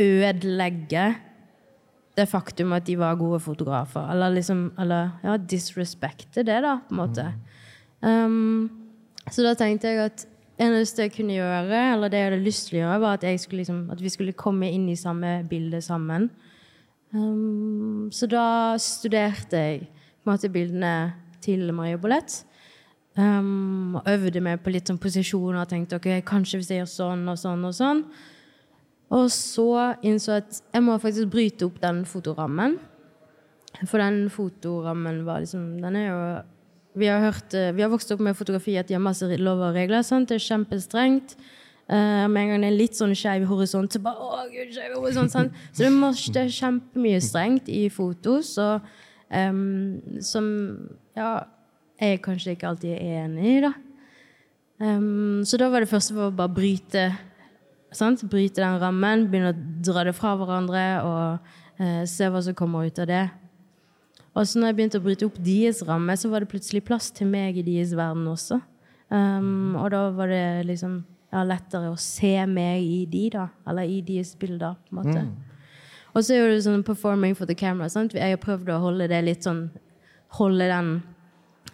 ødelegge 0.00 1.08
det 2.16 2.26
faktum 2.28 2.74
at 2.76 2.86
de 2.86 2.96
var 2.98 3.18
gode 3.20 3.40
fotografer. 3.40 4.10
Eller 4.12 4.34
liksom 4.34 4.72
Eller 4.78 5.10
ja, 5.24 5.36
disrespekte 5.36 6.42
det, 6.42 6.62
da, 6.62 6.78
på 6.88 6.94
en 6.94 7.00
måte. 7.00 7.26
Um, 8.00 8.70
så 9.30 9.44
da 9.44 9.54
tenkte 9.54 9.88
jeg 9.88 10.04
at 10.04 10.26
eneste 10.60 11.02
jeg 11.02 11.14
kunne 11.14 11.36
gjøre, 11.36 11.80
eller 11.94 12.08
det 12.08 12.18
jeg 12.18 12.30
hadde 12.30 12.44
lyst 12.44 12.68
til 12.68 12.78
å 12.78 12.82
gjøre, 12.82 13.00
var 13.00 13.18
at, 13.18 13.24
liksom, 13.52 13.90
at 13.92 14.02
vi 14.02 14.12
skulle 14.12 14.36
komme 14.36 14.70
inn 14.70 14.88
i 14.88 14.96
samme 14.96 15.40
bilde 15.48 15.80
sammen. 15.84 16.30
Um, 17.12 18.08
så 18.12 18.26
da 18.30 18.76
studerte 18.78 19.56
jeg 19.56 19.80
på 20.20 20.28
en 20.28 20.34
måte 20.34 20.52
bildene 20.52 20.94
til 21.42 21.72
Marie 21.74 21.98
Bollett. 21.98 22.44
Um, 23.18 23.96
og 23.98 24.06
øvde 24.08 24.40
meg 24.40 24.60
på 24.62 24.70
litt 24.70 24.88
sånn 24.88 25.00
posisjoner 25.00 25.64
og 25.64 25.70
tenkte 25.70 25.98
ok, 25.98 26.20
kanskje 26.26 26.60
hvis 26.60 26.70
jeg 26.70 26.84
gjør 26.84 26.92
sånn 26.92 27.24
og 27.28 27.40
sånn 27.40 27.64
og 27.66 27.74
sånn. 27.76 28.04
Og 29.10 29.26
så 29.34 29.96
innså 30.06 30.36
jeg 30.36 30.44
at 30.44 30.60
jeg 30.76 30.86
må 30.86 30.96
faktisk 31.02 31.30
bryte 31.32 31.66
opp 31.66 31.80
den 31.82 32.04
fotorammen. 32.06 32.78
For 33.86 34.02
den 34.02 34.24
fotorammen 34.30 35.22
var 35.24 35.44
liksom 35.44 35.78
Den 35.80 35.96
er 35.96 36.06
jo 36.08 36.20
Vi 36.98 37.06
har, 37.06 37.20
hørt, 37.22 37.54
eh, 37.54 37.70
vi 37.72 37.82
har 37.82 37.90
vokst 37.90 38.10
opp 38.10 38.20
med 38.20 38.34
fotografi 38.34 38.74
at 38.76 38.88
de 38.88 38.94
har 38.94 39.02
masse 39.02 39.22
lover 39.22 39.68
og 39.70 39.74
regler. 39.74 40.02
Sant? 40.02 40.28
Det 40.28 40.40
er 40.40 40.46
kjempestrengt. 40.48 41.36
Uh, 41.90 42.26
med 42.30 42.42
en 42.42 42.48
gang 42.50 42.62
det 42.62 42.68
er 42.68 42.74
litt 42.78 42.94
sånn 42.94 43.16
skeiv 43.18 43.48
horisont, 43.50 43.90
så 43.90 43.98
bare 44.02 44.22
å 44.22 44.44
gud, 44.46 44.68
skeiv 44.74 44.92
horisont. 44.94 45.32
Sant? 45.32 45.56
Så 45.72 45.82
det, 45.82 45.88
må, 45.90 46.12
det 46.14 46.42
er 46.44 46.52
kjempemye 46.54 47.22
strengt 47.22 47.70
i 47.70 47.88
foto, 47.90 48.36
så 48.46 48.76
um, 49.26 49.96
som 50.22 50.44
ja, 51.18 51.32
jeg 51.98 52.20
kanskje 52.22 52.54
ikke 52.54 52.68
alltid 52.70 52.94
er 52.94 53.24
enig 53.24 53.48
i, 53.56 53.56
da. 53.64 53.72
Um, 54.78 55.42
så 55.42 55.58
da 55.58 55.66
var 55.72 55.82
det 55.82 55.90
første 55.90 56.14
for 56.14 56.28
å 56.28 56.36
bare 56.36 56.54
bryte 56.60 57.08
sant? 57.96 58.22
Bryte 58.30 58.62
den 58.62 58.80
rammen, 58.82 59.28
begynne 59.30 59.52
å 59.54 59.60
dra 59.86 60.04
det 60.08 60.16
fra 60.16 60.36
hverandre 60.38 60.84
og 61.06 61.52
eh, 61.82 62.02
se 62.08 62.28
hva 62.30 62.42
som 62.44 62.56
kommer 62.58 62.88
ut 62.88 63.00
av 63.02 63.08
det. 63.10 63.26
Og 64.30 64.46
så 64.46 64.60
når 64.60 64.70
jeg 64.70 64.78
begynte 64.78 65.00
å 65.00 65.04
bryte 65.04 65.26
opp 65.26 65.38
deres 65.42 65.82
ramme, 65.86 66.14
så 66.16 66.30
var 66.30 66.44
det 66.44 66.52
plutselig 66.52 66.84
plass 66.86 67.10
til 67.14 67.30
meg 67.30 67.58
i 67.58 67.66
deres 67.66 67.94
verden 67.98 68.28
også. 68.30 68.60
Um, 69.10 69.74
og 69.74 69.90
da 69.90 70.04
var 70.14 70.30
det 70.30 70.68
liksom 70.68 71.00
ja, 71.32 71.42
lettere 71.46 71.90
å 71.90 71.98
se 71.98 72.34
meg 72.46 72.84
i 72.86 73.04
de, 73.10 73.24
da. 73.34 73.48
Eller 73.68 73.90
i 73.90 74.00
deres 74.06 74.36
bilder, 74.38 74.76
på 74.86 74.94
en 74.94 75.00
måte. 75.00 75.24
Mm. 75.26 75.32
Og 76.14 76.26
så 76.26 76.36
er 76.36 76.50
det 76.50 76.62
sånn 76.66 76.86
performing 76.86 77.34
for 77.38 77.50
the 77.50 77.58
camera. 77.58 77.90
Sant? 77.90 78.14
Jeg 78.14 78.36
har 78.36 78.42
prøvd 78.42 78.70
å 78.74 78.82
holde 78.82 79.10
det 79.10 79.22
litt 79.26 79.46
sånn 79.46 79.68
Holde 80.38 80.68
den 80.70 80.90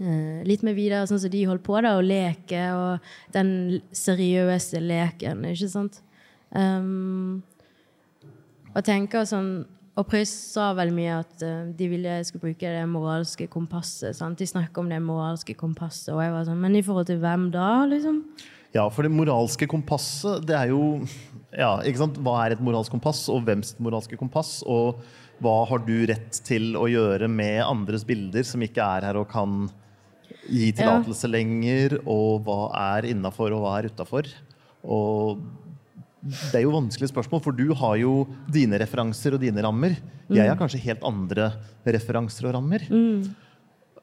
uh, 0.01 0.39
litt 0.49 0.63
mer 0.65 0.73
videre, 0.73 1.03
sånn 1.05 1.19
som 1.21 1.29
de 1.29 1.43
holdt 1.45 1.61
på, 1.67 1.75
da, 1.85 1.91
og 1.99 2.07
leke, 2.09 2.63
og 2.73 3.35
den 3.35 3.51
seriøse 3.93 4.81
leken, 4.81 5.43
ikke 5.51 5.69
sant. 5.69 5.99
Um, 6.55 7.43
og 8.71 8.85
tenker 8.87 9.25
sånn 9.27 9.49
Og 9.99 10.05
Preus 10.07 10.31
sa 10.31 10.69
veldig 10.77 10.95
mye 10.95 11.15
at 11.19 11.41
uh, 11.43 11.71
de 11.75 11.89
ville 11.91 12.13
skulle 12.29 12.53
bruke 12.53 12.71
det 12.71 12.85
moralske 12.87 13.49
kompasset. 13.51 14.15
Sant? 14.15 14.39
De 14.39 14.47
snakker 14.47 14.85
om 14.85 14.93
det 14.93 15.01
moralske 15.03 15.57
kompasset, 15.59 16.13
og 16.15 16.23
jeg 16.23 16.35
var 16.35 16.47
sånn 16.47 16.61
Men 16.63 16.79
i 16.79 16.85
forhold 16.87 17.09
til 17.11 17.19
hvem 17.23 17.49
da, 17.55 17.71
liksom? 17.91 18.23
Ja, 18.77 18.85
for 18.93 19.07
det 19.07 19.15
moralske 19.15 19.67
kompasset, 19.71 20.45
det 20.47 20.57
er 20.59 20.71
jo 20.75 21.01
ja, 21.57 21.79
ikke 21.87 22.03
sant? 22.03 22.19
Hva 22.21 22.37
er 22.45 22.55
et 22.55 22.63
moralsk 22.65 22.93
kompass, 22.93 23.25
og 23.33 23.47
hvems 23.47 23.75
moralske 23.81 24.19
kompass? 24.21 24.59
Og 24.69 25.01
hva 25.41 25.57
har 25.71 25.83
du 25.87 25.95
rett 26.11 26.41
til 26.45 26.75
å 26.77 26.87
gjøre 26.91 27.29
med 27.33 27.63
andres 27.65 28.05
bilder 28.09 28.45
som 28.45 28.63
ikke 28.65 28.85
er 28.99 29.09
her 29.09 29.21
og 29.21 29.31
kan 29.33 29.65
gi 30.51 30.71
tillatelse 30.77 31.29
ja. 31.29 31.33
lenger? 31.39 31.97
Og 32.05 32.45
hva 32.45 32.61
er 32.97 33.09
innafor, 33.15 33.55
og 33.57 33.65
hva 33.65 33.79
er 33.79 33.89
utafor? 33.93 34.29
Og 34.85 35.47
det 36.25 36.59
er 36.59 36.65
jo 36.65 36.75
vanskelige 36.75 37.13
spørsmål, 37.13 37.43
for 37.45 37.55
du 37.55 37.67
har 37.77 37.97
jo 38.01 38.13
dine 38.51 38.79
referanser 38.81 39.37
og 39.37 39.43
dine 39.43 39.63
rammer. 39.63 39.97
Jeg 40.33 40.49
har 40.49 40.57
mm. 40.57 40.61
kanskje 40.63 40.83
helt 40.87 41.05
andre 41.07 41.51
referanser 41.85 42.49
og 42.49 42.57
rammer. 42.57 42.87
Mm. 42.91 43.27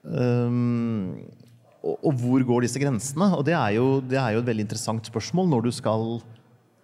Um, 0.03 1.23
og, 1.83 1.97
og, 1.97 2.11
hvor 2.21 2.45
går 2.47 2.65
disse 2.65 2.79
grensene? 2.79 3.31
Og 3.35 3.43
det 3.47 3.55
er, 3.57 3.73
jo, 3.79 3.87
det 3.99 4.19
er, 4.19 4.35
jo, 4.35 4.43
et 4.43 4.51
veldig 4.51 4.67
interessant 4.67 5.09
spørsmål 5.09 5.49
når 5.51 5.65
du 5.65 5.71
skal 5.75 6.05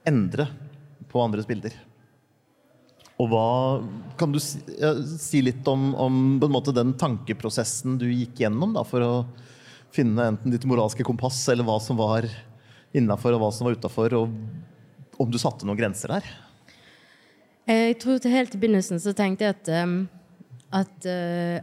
endre 0.09 0.49
på 1.09 1.21
andres 1.23 1.47
bilder. 1.47 1.75
Og 3.19 3.27
hva 3.31 3.47
Kan 4.19 4.31
du 4.31 4.39
si, 4.43 4.59
si 5.19 5.43
litt 5.43 5.67
om, 5.67 5.91
om 5.95 6.39
den 6.39 6.93
tankeprosessen 6.99 7.97
du 7.99 8.07
gikk 8.09 8.43
gjennom 8.43 8.75
da, 8.75 8.83
for 8.87 9.03
å 9.03 9.13
finne 9.95 10.33
enten 10.33 10.53
ditt 10.53 10.67
moralske 10.69 11.05
kompass 11.07 11.41
eller 11.51 11.65
hva 11.67 11.79
som 11.81 11.97
var 11.99 12.27
innafor 12.95 13.35
og 13.35 13.43
hva 13.43 13.49
som 13.53 13.67
var 13.67 13.77
utafor, 13.77 14.15
om 15.19 15.31
du 15.31 15.39
satte 15.41 15.67
noen 15.67 15.79
grenser 15.79 16.15
der? 16.15 16.29
Jeg 17.69 17.99
tror 18.01 18.17
til 18.17 18.33
helt 18.33 18.55
i 18.55 18.61
begynnelsen 18.61 19.01
så 19.01 19.13
tenkte 19.13 19.45
jeg 19.45 19.57
at, 19.57 19.67
um, 19.83 19.99
at 20.73 21.05
uh, 21.05 21.59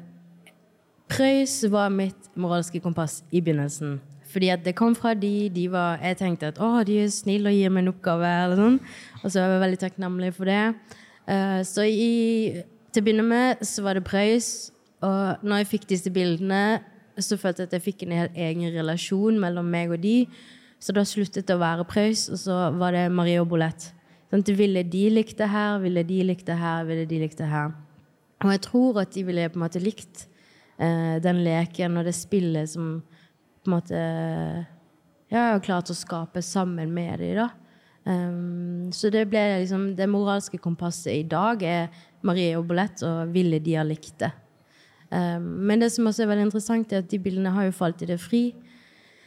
Prøys 1.10 1.60
var 1.70 1.90
mitt 1.94 2.30
moralske 2.38 2.80
kompass 2.82 3.20
i 3.30 3.40
begynnelsen. 3.40 3.98
Fordi 4.30 4.50
at 4.52 4.64
det 4.66 4.74
kom 4.78 4.94
fra 4.98 5.14
de, 5.14 5.48
de 5.54 5.68
var, 5.70 5.98
Jeg 6.02 6.18
tenkte 6.20 6.50
at 6.50 6.58
å, 6.62 6.82
de 6.86 6.98
er 7.04 7.10
snille 7.14 7.50
og 7.50 7.56
gir 7.56 7.72
meg 7.72 7.84
en 7.84 7.92
oppgave. 7.94 8.30
eller 8.44 8.60
sånn. 8.60 8.78
Og 9.22 9.30
så 9.30 9.40
var 9.40 9.54
jeg 9.54 9.62
veldig 9.64 9.82
takknemlig 9.82 10.32
for 10.36 10.50
det. 10.50 10.62
Uh, 11.26 11.62
så 11.66 11.86
i, 11.86 12.62
til 12.92 13.02
å 13.02 13.06
begynne 13.06 13.26
med 13.26 13.64
så 13.66 13.86
var 13.86 13.98
det 13.98 14.06
Prøys. 14.06 14.50
Og 15.06 15.46
når 15.46 15.62
jeg 15.62 15.70
fikk 15.74 15.88
disse 15.90 16.12
bildene, 16.12 16.82
så 17.18 17.38
følte 17.40 17.64
jeg 17.64 17.70
at 17.70 17.78
jeg 17.78 17.86
fikk 17.86 18.04
en 18.04 18.14
helt 18.18 18.36
egen 18.36 18.70
relasjon 18.74 19.40
mellom 19.40 19.66
meg 19.72 19.94
og 19.94 20.02
de. 20.02 20.26
Så 20.82 20.92
da 20.92 21.04
sluttet 21.08 21.48
det 21.48 21.56
å 21.56 21.62
være 21.62 21.86
Preus, 21.88 22.26
og 22.30 22.40
så 22.40 22.56
var 22.76 22.94
det 22.96 23.06
Marie 23.12 23.40
og 23.40 23.48
Bolett. 23.50 23.90
Sånn, 24.30 24.44
ville 24.58 24.82
de 24.82 25.04
likt 25.10 25.38
det 25.38 25.48
her, 25.50 25.78
ville 25.82 26.02
de 26.06 26.22
likt 26.26 26.46
det 26.48 26.58
her, 26.60 26.84
ville 26.88 27.06
de 27.08 27.20
likt 27.22 27.38
det 27.40 27.50
her. 27.50 27.74
Og 28.44 28.52
jeg 28.52 28.62
tror 28.66 29.00
at 29.00 29.14
de 29.14 29.24
ville 29.24 29.48
på 29.48 29.56
en 29.58 29.64
måte 29.64 29.80
likt 29.80 30.26
eh, 30.76 31.16
den 31.24 31.40
leken 31.46 31.96
og 31.96 32.08
det 32.08 32.14
spillet 32.16 32.68
som 32.74 32.98
på 33.00 33.70
en 33.70 33.76
måte 33.78 34.00
jeg 35.26 35.42
har 35.42 35.62
klart 35.64 35.90
å 35.90 35.96
skape 35.96 36.42
sammen 36.44 36.92
med 36.94 37.18
dem. 37.18 37.40
da. 37.40 37.48
Um, 38.06 38.92
så 38.94 39.10
det 39.10 39.24
ble 39.26 39.40
liksom 39.64 39.88
det 39.98 40.06
moralske 40.06 40.60
kompasset 40.62 41.10
i 41.16 41.24
dag 41.26 41.62
er 41.66 41.88
Marie 42.22 42.54
og 42.54 42.68
Bolett, 42.68 43.02
og 43.02 43.32
ville 43.34 43.58
de 43.58 43.74
ha 43.74 43.82
likt 43.82 44.20
det. 44.22 44.30
Um, 45.10 45.66
men 45.66 45.82
det 45.82 45.90
som 45.94 46.06
også 46.06 46.22
er 46.22 46.30
veldig 46.30 46.46
interessant, 46.46 46.92
er 46.92 47.02
at 47.02 47.10
de 47.10 47.18
bildene 47.18 47.50
har 47.50 47.66
jo 47.66 47.74
falt 47.74 48.04
i 48.06 48.10
det 48.12 48.20
fri. 48.22 48.44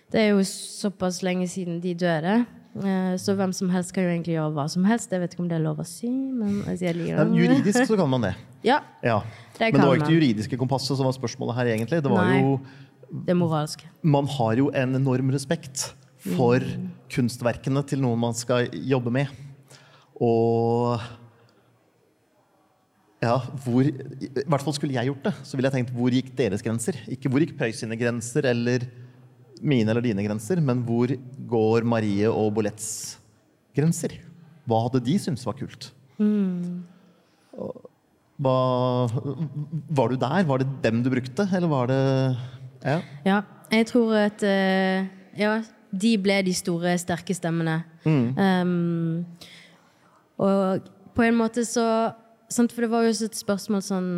Det 0.09 0.21
er 0.21 0.31
jo 0.33 0.45
såpass 0.47 1.21
lenge 1.25 1.47
siden 1.51 1.77
de 1.83 1.93
døde. 1.97 2.39
Eh, 2.79 3.13
så 3.21 3.33
hvem 3.37 3.51
som 3.53 3.69
helst 3.73 3.93
kan 3.93 4.05
jo 4.05 4.11
egentlig 4.11 4.35
gjøre 4.35 4.53
hva 4.55 4.65
som 4.71 4.85
helst. 4.89 5.11
Jeg 5.13 5.21
vet 5.21 5.33
ikke 5.33 5.43
om 5.43 5.49
det 5.51 5.57
er 5.57 5.65
lov 5.65 5.81
å 5.81 5.87
si. 5.87 6.09
men 6.09 6.61
jeg 6.73 6.95
liker 6.97 7.21
det. 7.21 7.41
Juridisk 7.43 7.89
så 7.89 7.97
kan 7.99 8.09
man 8.11 8.29
det. 8.29 8.35
Ja, 8.59 8.81
ja. 8.99 9.21
det 9.55 9.69
Men 9.71 9.79
det 9.79 9.87
var 9.87 9.95
ikke 9.95 10.07
det 10.09 10.15
juridiske 10.17 10.57
kompasset 10.59 10.97
som 10.99 11.07
var 11.07 11.13
spørsmålet 11.15 11.55
her, 11.55 11.69
egentlig. 11.71 12.01
Det 12.03 12.09
var 12.11 12.25
Nei, 12.27 12.41
jo 12.41 12.57
det 13.25 13.35
moralske. 13.39 13.87
Man 14.03 14.27
har 14.27 14.59
jo 14.59 14.65
en 14.75 14.97
enorm 14.97 15.31
respekt 15.31 15.93
for 16.19 16.59
mm. 16.59 16.89
kunstverkene 17.07 17.85
til 17.87 18.03
noen 18.03 18.19
man 18.19 18.35
skal 18.35 18.67
jobbe 18.75 19.13
med. 19.15 19.31
Og 20.19 20.99
ja, 23.23 23.37
hvor, 23.63 23.87
I 23.87 24.29
hvert 24.43 24.67
fall 24.67 24.75
skulle 24.75 24.95
jeg 24.95 25.07
gjort 25.07 25.29
det. 25.29 25.33
Så 25.47 25.55
ville 25.55 25.71
jeg 25.71 25.77
tenkt 25.79 25.95
hvor 25.95 26.11
gikk 26.11 26.33
deres 26.35 26.63
grenser? 26.65 26.99
Ikke 27.11 27.31
hvor 27.31 27.43
gikk 27.43 27.55
Preus 27.59 27.79
sine 27.79 27.95
grenser 27.99 28.47
eller 28.51 28.89
mine 29.61 29.91
eller 29.91 30.05
dine 30.05 30.23
grenser, 30.25 30.61
men 30.63 30.83
hvor 30.87 31.11
går 31.49 31.87
Marie 31.87 32.29
og 32.29 32.53
Boletts 32.57 33.19
grenser? 33.75 34.15
Hva 34.69 34.83
hadde 34.85 35.01
de 35.05 35.17
syntes 35.21 35.45
var 35.47 35.57
kult? 35.59 35.89
Hva, 38.39 38.55
var 39.99 40.11
du 40.11 40.19
der? 40.19 40.45
Var 40.47 40.61
det 40.61 40.69
dem 40.85 41.03
du 41.03 41.11
brukte, 41.11 41.47
eller 41.55 41.71
var 41.71 41.91
det 41.91 42.01
ja. 42.79 42.99
Ja, 43.25 43.41
jeg 43.73 43.89
tror 43.89 44.13
at 44.15 44.43
eh, 44.47 45.07
Ja, 45.35 45.57
de 45.91 46.13
ble 46.21 46.37
de 46.45 46.53
store, 46.55 46.93
sterke 47.01 47.35
stemmene. 47.35 47.81
Um, 48.05 49.25
og 50.39 50.87
på 51.15 51.25
en 51.25 51.35
måte 51.35 51.65
så 51.67 51.85
sant, 52.49 52.71
For 52.71 52.85
det 52.85 52.91
var 52.91 53.03
jo 53.03 53.11
også 53.11 53.27
et 53.29 53.39
spørsmål 53.39 53.83
sånn 53.85 54.11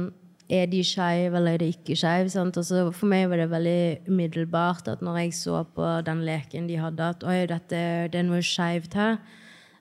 Er 0.51 0.65
de 0.67 0.81
skeive, 0.83 1.37
eller 1.37 1.55
er 1.55 1.61
de 1.61 1.69
ikke 1.71 1.95
skeive? 1.95 2.27
Altså, 2.35 2.89
for 2.91 3.07
meg 3.07 3.29
var 3.31 3.39
det 3.39 3.51
veldig 3.53 4.09
umiddelbart 4.09 4.89
at 4.91 5.03
når 5.05 5.21
jeg 5.21 5.37
så 5.37 5.61
på 5.75 5.91
den 6.07 6.25
leken 6.27 6.67
de 6.67 6.79
hadde, 6.81 7.07
at 7.15 7.23
oi, 7.23 7.37
dette, 7.47 7.83
det 8.11 8.19
er 8.19 8.27
noe 8.27 8.41
skeivt 8.43 8.97
her. 8.99 9.21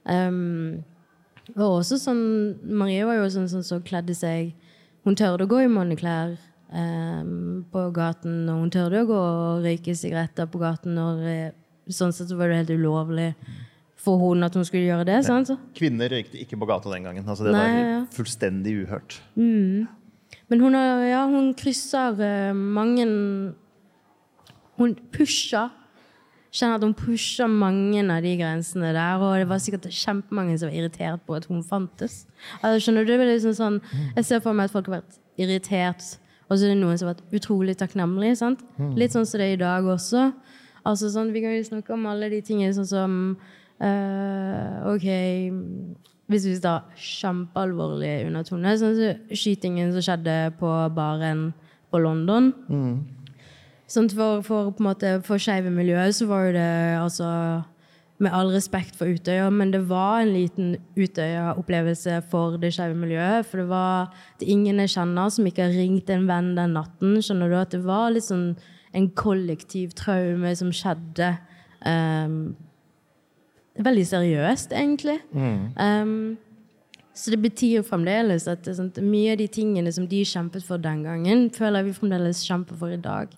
Um, 0.04 0.84
og 1.56 1.80
også 1.80 1.98
sånn 2.00 2.22
Marie 2.64 3.02
var 3.04 3.18
jo 3.18 3.26
sånn 3.34 3.50
som 3.50 3.60
så 3.66 3.76
kledde 3.84 4.14
seg 4.16 4.54
Hun 5.04 5.16
tørde 5.18 5.44
å 5.44 5.50
gå 5.50 5.58
i 5.60 5.68
manneklær 5.68 6.36
um, 6.72 7.64
på 7.72 7.82
gaten, 7.96 8.44
og 8.52 8.62
hun 8.62 8.72
tørde 8.72 9.02
å 9.02 9.08
gå 9.08 9.18
og 9.18 9.64
røyke 9.64 9.94
sigaretter 9.96 10.48
på 10.50 10.60
gaten. 10.60 10.92
Når, 10.96 11.22
eh, 11.26 11.52
sånn 11.90 12.12
sett 12.12 12.28
så 12.28 12.36
var 12.38 12.52
det 12.52 12.60
helt 12.60 12.74
ulovlig 12.76 13.30
for 14.00 14.20
hun 14.20 14.44
at 14.44 14.56
hun 14.56 14.64
skulle 14.64 14.86
gjøre 14.88 15.06
det. 15.08 15.22
sant? 15.26 15.50
Kvinner 15.76 16.12
røykte 16.12 16.40
ikke 16.40 16.58
på 16.60 16.68
gata 16.68 16.92
den 16.92 17.08
gangen. 17.08 17.24
Altså, 17.26 17.48
det 17.48 17.54
Nei, 17.56 17.64
var 17.72 18.06
fullstendig 18.14 18.76
uhørt. 18.84 19.18
Men 20.50 20.62
hun, 20.64 20.74
har, 20.74 21.04
ja, 21.06 21.26
hun 21.30 21.52
krysser 21.54 22.18
eh, 22.26 22.54
mange 22.54 23.06
Hun 24.80 24.96
pusher. 25.12 25.70
Kjenner 26.50 26.80
at 26.80 26.82
hun 26.82 26.94
pusher 26.98 27.46
mange 27.46 28.00
av 28.02 28.24
de 28.24 28.32
grensene 28.40 28.90
der. 28.96 29.22
Og 29.22 29.36
det 29.38 29.48
var 29.50 29.60
sikkert 29.62 29.86
kjempemange 29.94 30.56
som 30.58 30.70
var 30.70 30.78
irritert 30.80 31.22
på 31.26 31.36
at 31.38 31.46
hun 31.46 31.62
fantes. 31.62 32.24
Altså, 32.62 32.86
skjønner 32.86 33.06
du? 33.06 33.14
Liksom 33.20 33.54
sånn, 33.54 33.78
jeg 34.16 34.26
ser 34.26 34.42
for 34.42 34.56
meg 34.56 34.70
at 34.70 34.74
folk 34.74 34.90
har 34.90 34.98
vært 34.98 35.20
irritert, 35.40 36.02
og 36.48 36.56
så 36.56 36.66
er 36.66 36.72
det 36.72 36.80
noen 36.80 36.98
som 36.98 37.08
har 37.08 37.14
vært 37.14 37.36
utrolig 37.38 37.76
takknemlige. 37.78 38.40
sant? 38.40 38.64
Litt 38.98 39.14
sånn 39.14 39.28
som 39.28 39.38
det 39.38 39.46
er 39.46 39.54
i 39.54 39.60
dag 39.60 39.86
også. 39.86 40.30
Altså, 40.82 41.12
sånn, 41.12 41.30
vi 41.32 41.44
kan 41.44 41.54
jo 41.54 41.68
snakke 41.68 41.94
om 41.94 42.08
alle 42.10 42.32
de 42.32 42.40
tingene 42.42 42.74
sånn 42.74 42.88
som 42.88 43.16
uh, 43.84 44.90
OK 44.90 45.06
Hvis 46.30 46.46
vi 46.46 46.58
tar 46.62 46.86
kjempealvorlige 46.94 48.28
undertoner, 48.28 48.76
sånn 48.78 48.94
som 48.94 49.34
skytingen 49.34 49.90
som 49.96 50.04
skjedde 50.06 50.36
på 50.60 50.68
baren 50.94 51.48
på 51.90 51.98
London. 52.02 52.52
Sånn, 53.90 54.06
for, 54.14 54.44
for, 54.46 54.70
på 54.70 54.84
en 54.84 54.86
måte, 54.86 55.12
for 55.26 55.42
skeive 55.42 55.72
miljøet 55.74 56.14
så 56.14 56.28
var 56.30 56.46
jo 56.46 56.54
det 56.54 56.70
altså 57.00 57.28
Med 58.20 58.34
all 58.36 58.50
respekt 58.52 58.98
for 58.98 59.08
Utøya, 59.08 59.46
men 59.48 59.70
det 59.72 59.80
var 59.88 60.20
en 60.20 60.34
liten 60.34 60.74
Utøya-opplevelse 60.92 62.18
for 62.28 62.58
det 62.60 62.68
skeive 62.76 62.92
miljøet. 62.92 63.46
For 63.48 63.62
det 63.62 63.70
var 63.70 64.10
det 64.42 64.50
ingen 64.52 64.82
jeg 64.82 64.92
kjenner 64.92 65.30
som 65.32 65.46
ikke 65.48 65.64
har 65.64 65.72
ringt 65.72 66.12
en 66.12 66.26
venn 66.28 66.50
den 66.58 66.76
natten. 66.76 67.14
Skjønner 67.24 67.48
du 67.48 67.56
at 67.56 67.72
det 67.72 67.80
var 67.86 68.12
litt 68.12 68.26
sånn 68.28 68.50
en 68.92 69.06
kollektiv 69.16 69.94
traume 69.96 70.52
som 70.60 70.68
skjedde. 70.68 71.30
Um, 71.80 72.52
veldig 73.78 74.06
seriøst, 74.06 74.72
egentlig. 74.72 75.18
Um, 75.32 76.38
så 77.14 77.30
det 77.30 77.40
betyr 77.42 77.80
jo 77.80 77.86
fremdeles 77.86 78.46
at 78.48 78.64
sånn, 78.64 78.92
mye 79.04 79.34
av 79.34 79.40
de 79.42 79.46
tingene 79.52 79.92
som 79.92 80.06
de 80.08 80.22
kjempet 80.24 80.64
for 80.64 80.80
den 80.80 81.02
gangen, 81.04 81.48
føler 81.52 81.84
vi 81.86 81.94
fremdeles 81.96 82.44
kjemper 82.46 82.78
for 82.80 82.94
i 82.94 83.00
dag. 83.00 83.32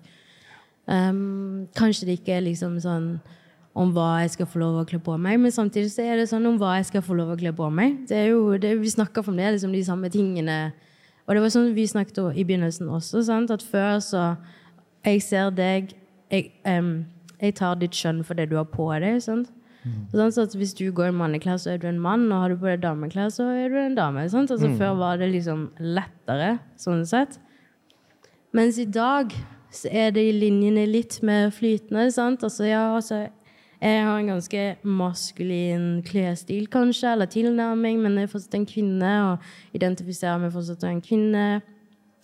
Um, 0.87 1.69
kanskje 1.79 2.09
det 2.09 2.19
ikke 2.21 2.37
er 2.37 2.45
liksom 2.47 2.79
sånn 2.83 3.15
om 3.73 3.93
hva 3.95 4.21
jeg 4.21 4.35
skal 4.35 4.49
få 4.51 4.61
lov 4.61 4.83
å 4.83 4.87
kle 4.89 4.99
på 5.01 5.15
meg, 5.17 5.39
men 5.41 5.55
samtidig 5.55 5.95
så 5.95 6.05
er 6.05 6.21
det 6.21 6.29
sånn 6.29 6.45
om 6.51 6.59
hva 6.61 6.75
jeg 6.77 6.91
skal 6.91 7.05
få 7.07 7.17
lov 7.17 7.33
å 7.33 7.39
kle 7.41 7.55
på 7.57 7.71
meg. 7.73 8.03
Det 8.11 8.19
er 8.19 8.27
jo, 8.35 8.59
det, 8.61 8.75
vi 8.83 8.93
snakker 8.93 9.25
fremdeles 9.25 9.65
om 9.65 9.73
de 9.73 9.81
samme 9.87 10.11
tingene. 10.13 10.59
Og 11.25 11.33
det 11.35 11.45
var 11.45 11.55
sånn 11.55 11.73
vi 11.77 11.87
snakket 11.89 12.37
i 12.37 12.45
begynnelsen 12.45 12.91
også, 12.93 13.23
sant? 13.25 13.51
at 13.51 13.65
før 13.65 13.99
så 14.03 14.35
Jeg 15.03 15.23
ser 15.23 15.49
deg, 15.51 15.97
jeg, 16.31 16.53
um, 16.63 17.01
jeg 17.41 17.57
tar 17.59 17.75
ditt 17.75 17.97
skjønn 17.97 18.21
for 18.23 18.39
det 18.39 18.45
du 18.53 18.55
har 18.55 18.69
på 18.71 18.85
deg. 19.03 19.17
sant? 19.25 19.49
Sånn, 19.83 20.31
så 20.31 20.45
hvis 20.55 20.75
du 20.79 20.85
går 20.95 21.11
i 21.11 21.17
manneklær, 21.17 21.59
så 21.59 21.73
er 21.73 21.81
du 21.83 21.89
en 21.91 22.01
mann, 22.03 22.29
og 22.31 22.45
har 22.45 22.53
du 22.53 22.61
på 22.61 22.69
deg 22.71 22.85
dameklær, 22.85 23.33
så 23.35 23.49
er 23.51 23.73
du 23.73 23.81
en 23.81 23.97
dame. 23.99 24.23
Altså 24.29 24.71
Før 24.79 24.95
var 25.01 25.19
det 25.19 25.33
liksom 25.33 25.71
lettere, 25.83 26.61
sånn 26.79 27.03
sett. 27.09 27.41
Mens 28.55 28.79
i 28.79 28.87
dag 28.87 29.33
så 29.73 29.91
er 29.91 30.13
de 30.15 30.27
linjene 30.37 30.85
litt 30.87 31.19
mer 31.25 31.51
flytende. 31.51 32.11
sant? 32.13 32.45
Altså, 32.45 32.67
ja, 32.69 32.95
altså, 32.95 33.25
jeg 33.83 34.05
har 34.07 34.19
en 34.21 34.31
ganske 34.31 34.65
maskulin 34.85 35.87
klesstil, 36.07 36.69
kanskje, 36.71 37.13
eller 37.13 37.27
tilnærming, 37.27 37.99
men 38.05 38.21
jeg 38.21 38.29
er 38.29 38.33
fortsatt 38.35 38.55
en 38.61 38.69
kvinne, 38.69 39.13
og 39.33 39.75
identifiserer 39.75 40.39
meg 40.39 40.53
fortsatt 40.55 40.85
som 40.85 40.93
en 40.93 41.03
kvinne. 41.03 41.47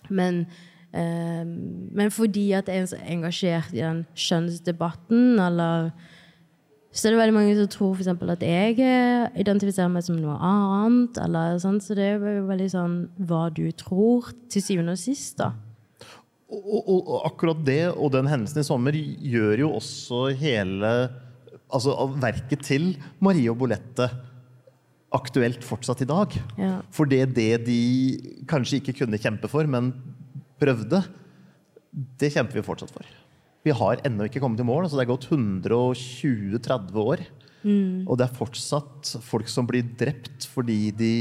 Men, 0.09 0.44
eh, 0.92 1.42
men 1.44 2.14
fordi 2.14 2.53
at 2.53 2.68
jeg 2.68 2.85
er 2.85 2.87
så 2.92 3.01
engasjert 3.03 3.75
i 3.75 3.83
den 3.83 4.05
kjønnsdebatten, 4.14 5.40
eller 5.40 5.90
så 6.99 7.07
det 7.07 7.15
er 7.15 7.21
veldig 7.21 7.37
mange 7.37 7.55
som 7.55 7.69
tror 7.71 7.93
for 7.93 8.03
eksempel 8.03 8.33
at 8.33 8.43
jeg 8.43 8.75
eh, 8.83 9.29
identifiserer 9.39 9.91
meg 9.93 10.03
som 10.03 10.17
noe 10.19 10.35
annet. 10.43 11.21
Eller, 11.23 11.61
sånn, 11.63 11.79
så 11.79 11.95
det 11.95 12.09
er 12.09 12.19
jo 12.19 12.49
veldig 12.49 12.69
sånn 12.73 12.97
hva 13.29 13.45
du 13.55 13.69
tror, 13.79 14.33
til 14.51 14.65
syvende 14.65 14.97
og 14.97 14.99
sist. 14.99 15.39
da. 15.39 15.53
Og, 16.49 16.81
og, 16.81 16.99
og 16.99 17.27
akkurat 17.29 17.61
det 17.63 17.83
og 17.93 18.11
den 18.15 18.27
hendelsen 18.27 18.65
i 18.65 18.67
sommer 18.67 18.97
gjør 18.97 19.63
jo 19.67 19.71
også 19.77 20.25
hele 20.41 20.93
altså 21.69 21.93
verket 22.19 22.65
til 22.65 22.91
Marie 23.23 23.53
og 23.53 23.61
Bolette 23.61 24.09
aktuelt 25.15 25.63
fortsatt 25.65 26.03
i 26.03 26.09
dag. 26.09 26.35
Ja. 26.59 26.75
For 26.93 27.09
det, 27.09 27.23
det 27.37 27.63
de 27.69 27.81
kanskje 28.51 28.83
ikke 28.83 28.97
kunne 29.05 29.21
kjempe 29.21 29.49
for, 29.53 29.69
men 29.71 29.93
prøvde, 30.59 31.05
det 32.19 32.33
kjemper 32.35 32.59
vi 32.59 32.67
fortsatt 32.67 32.93
for. 32.93 33.07
Vi 33.66 33.75
har 33.75 34.01
ennå 34.07 34.29
ikke 34.29 34.40
kommet 34.40 34.61
i 34.61 34.66
mål. 34.66 34.85
altså 34.87 34.97
Det 34.99 35.05
er 35.05 35.12
gått 35.12 35.29
120-30 35.31 37.03
år. 37.03 37.27
Og 38.09 38.16
det 38.18 38.29
er 38.29 38.38
fortsatt 38.38 39.16
folk 39.27 39.49
som 39.51 39.66
blir 39.66 39.87
drept 39.99 40.47
fordi 40.53 40.90
de 40.94 41.12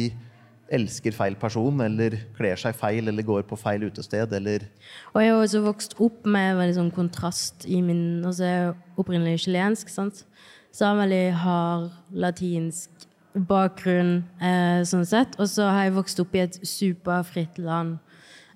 elsker 0.73 1.15
feil 1.15 1.35
person, 1.39 1.79
eller 1.81 2.17
kler 2.35 2.59
seg 2.59 2.75
feil, 2.75 3.07
eller 3.07 3.23
går 3.23 3.45
på 3.47 3.55
feil 3.59 3.85
utested, 3.87 4.33
eller 4.35 4.65
Og 5.13 5.21
jeg 5.21 5.31
har 5.31 5.41
også 5.41 5.61
vokst 5.63 5.95
opp 6.03 6.25
med 6.27 6.51
en 6.51 6.59
veldig 6.59 6.75
sånn 6.75 6.91
kontrast 6.91 7.63
i 7.65 7.79
min 7.81 8.25
altså 8.25 8.43
Jeg 8.43 8.65
er 8.65 8.73
opprinnelig 8.99 9.45
chilensk, 9.45 9.89
sant? 9.89 10.25
så 10.71 10.83
jeg 10.83 10.89
har 10.91 10.99
veldig 10.99 11.33
hard 11.41 11.85
latinsk 12.11 13.07
bakgrunn, 13.47 14.25
eh, 14.41 14.83
sånn 14.85 15.07
sett. 15.07 15.33
Og 15.39 15.47
så 15.49 15.71
har 15.71 15.87
jeg 15.87 15.95
vokst 15.95 16.19
opp 16.19 16.35
i 16.35 16.43
et 16.43 16.59
superfritt 16.61 17.57
land. 17.57 17.97